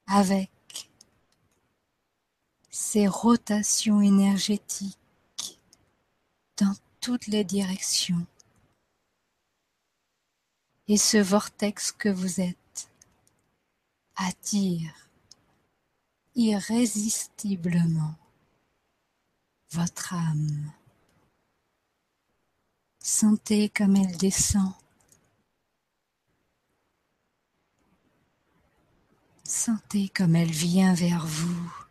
avec 0.06 0.50
ces 2.72 3.06
rotations 3.06 4.00
énergétiques 4.00 4.98
dans 6.56 6.74
toutes 7.00 7.26
les 7.26 7.44
directions. 7.44 8.26
Et 10.88 10.96
ce 10.96 11.18
vortex 11.18 11.92
que 11.92 12.08
vous 12.08 12.40
êtes 12.40 12.90
attire 14.16 14.92
irrésistiblement 16.34 18.14
votre 19.70 20.14
âme. 20.14 20.72
Sentez 23.00 23.68
comme 23.68 23.96
elle 23.96 24.16
descend. 24.16 24.72
Sentez 29.44 30.08
comme 30.08 30.36
elle 30.36 30.50
vient 30.50 30.94
vers 30.94 31.26
vous. 31.26 31.81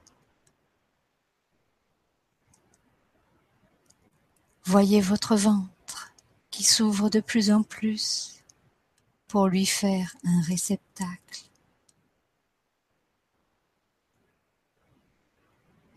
Voyez 4.72 5.01
votre 5.01 5.36
ventre 5.36 6.13
qui 6.49 6.63
s'ouvre 6.63 7.09
de 7.09 7.19
plus 7.19 7.51
en 7.51 7.61
plus 7.61 8.41
pour 9.28 9.47
lui 9.47 9.65
faire 9.65 10.15
un 10.24 10.41
réceptacle. 10.43 11.43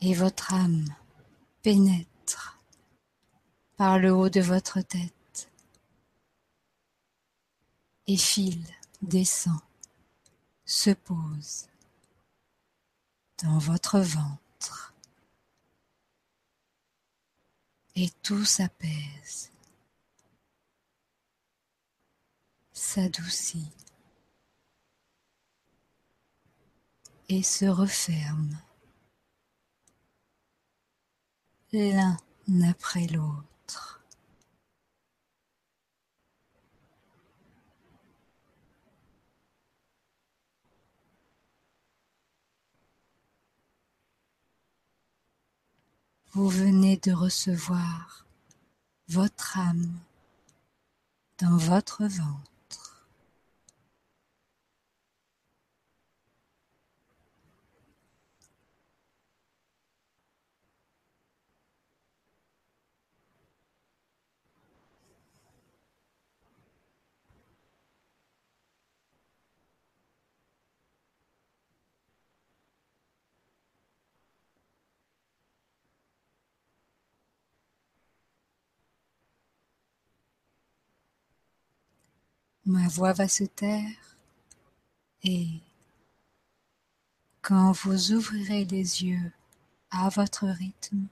Et 0.00 0.12
votre 0.12 0.52
âme 0.52 0.86
pénètre 1.62 2.58
par 3.76 4.00
le 4.00 4.12
haut 4.12 4.28
de 4.28 4.40
votre 4.40 4.80
tête 4.80 5.48
et 8.08 8.16
file, 8.16 8.66
descend, 9.02 9.60
se 10.64 10.90
pose 10.90 11.68
dans 13.40 13.58
votre 13.58 14.00
ventre 14.00 14.93
et 17.96 18.10
tout 18.22 18.44
s'apaise, 18.44 19.52
s'adoucit 22.72 23.70
et 27.28 27.42
se 27.42 27.64
referme 27.66 28.58
l'un 31.72 32.16
après 32.68 33.06
l'autre. 33.06 33.53
Vous 46.34 46.48
venez 46.48 46.96
de 46.96 47.12
recevoir 47.12 48.26
votre 49.08 49.56
âme 49.56 49.92
dans 51.38 51.56
votre 51.56 52.06
ventre. 52.06 52.53
Ma 82.66 82.88
voix 82.88 83.12
va 83.12 83.28
se 83.28 83.44
taire 83.44 84.16
et 85.22 85.48
quand 87.42 87.72
vous 87.72 88.12
ouvrirez 88.12 88.64
les 88.64 89.04
yeux 89.04 89.32
à 89.90 90.08
votre 90.08 90.46
rythme, 90.46 91.06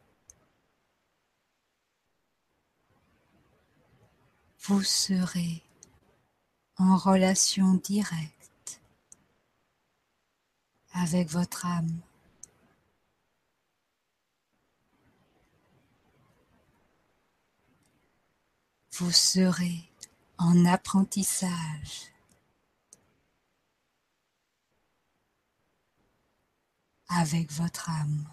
vous 4.61 4.82
serez 4.82 5.62
en 6.78 6.96
relation 6.96 7.74
directe 7.74 8.80
avec 10.94 11.28
votre 11.28 11.66
âme. 11.66 12.00
Vous 18.92 19.11
serez 19.11 19.91
en 20.43 20.64
apprentissage 20.66 22.11
avec 27.09 27.53
votre 27.53 27.90
âme. 27.90 28.26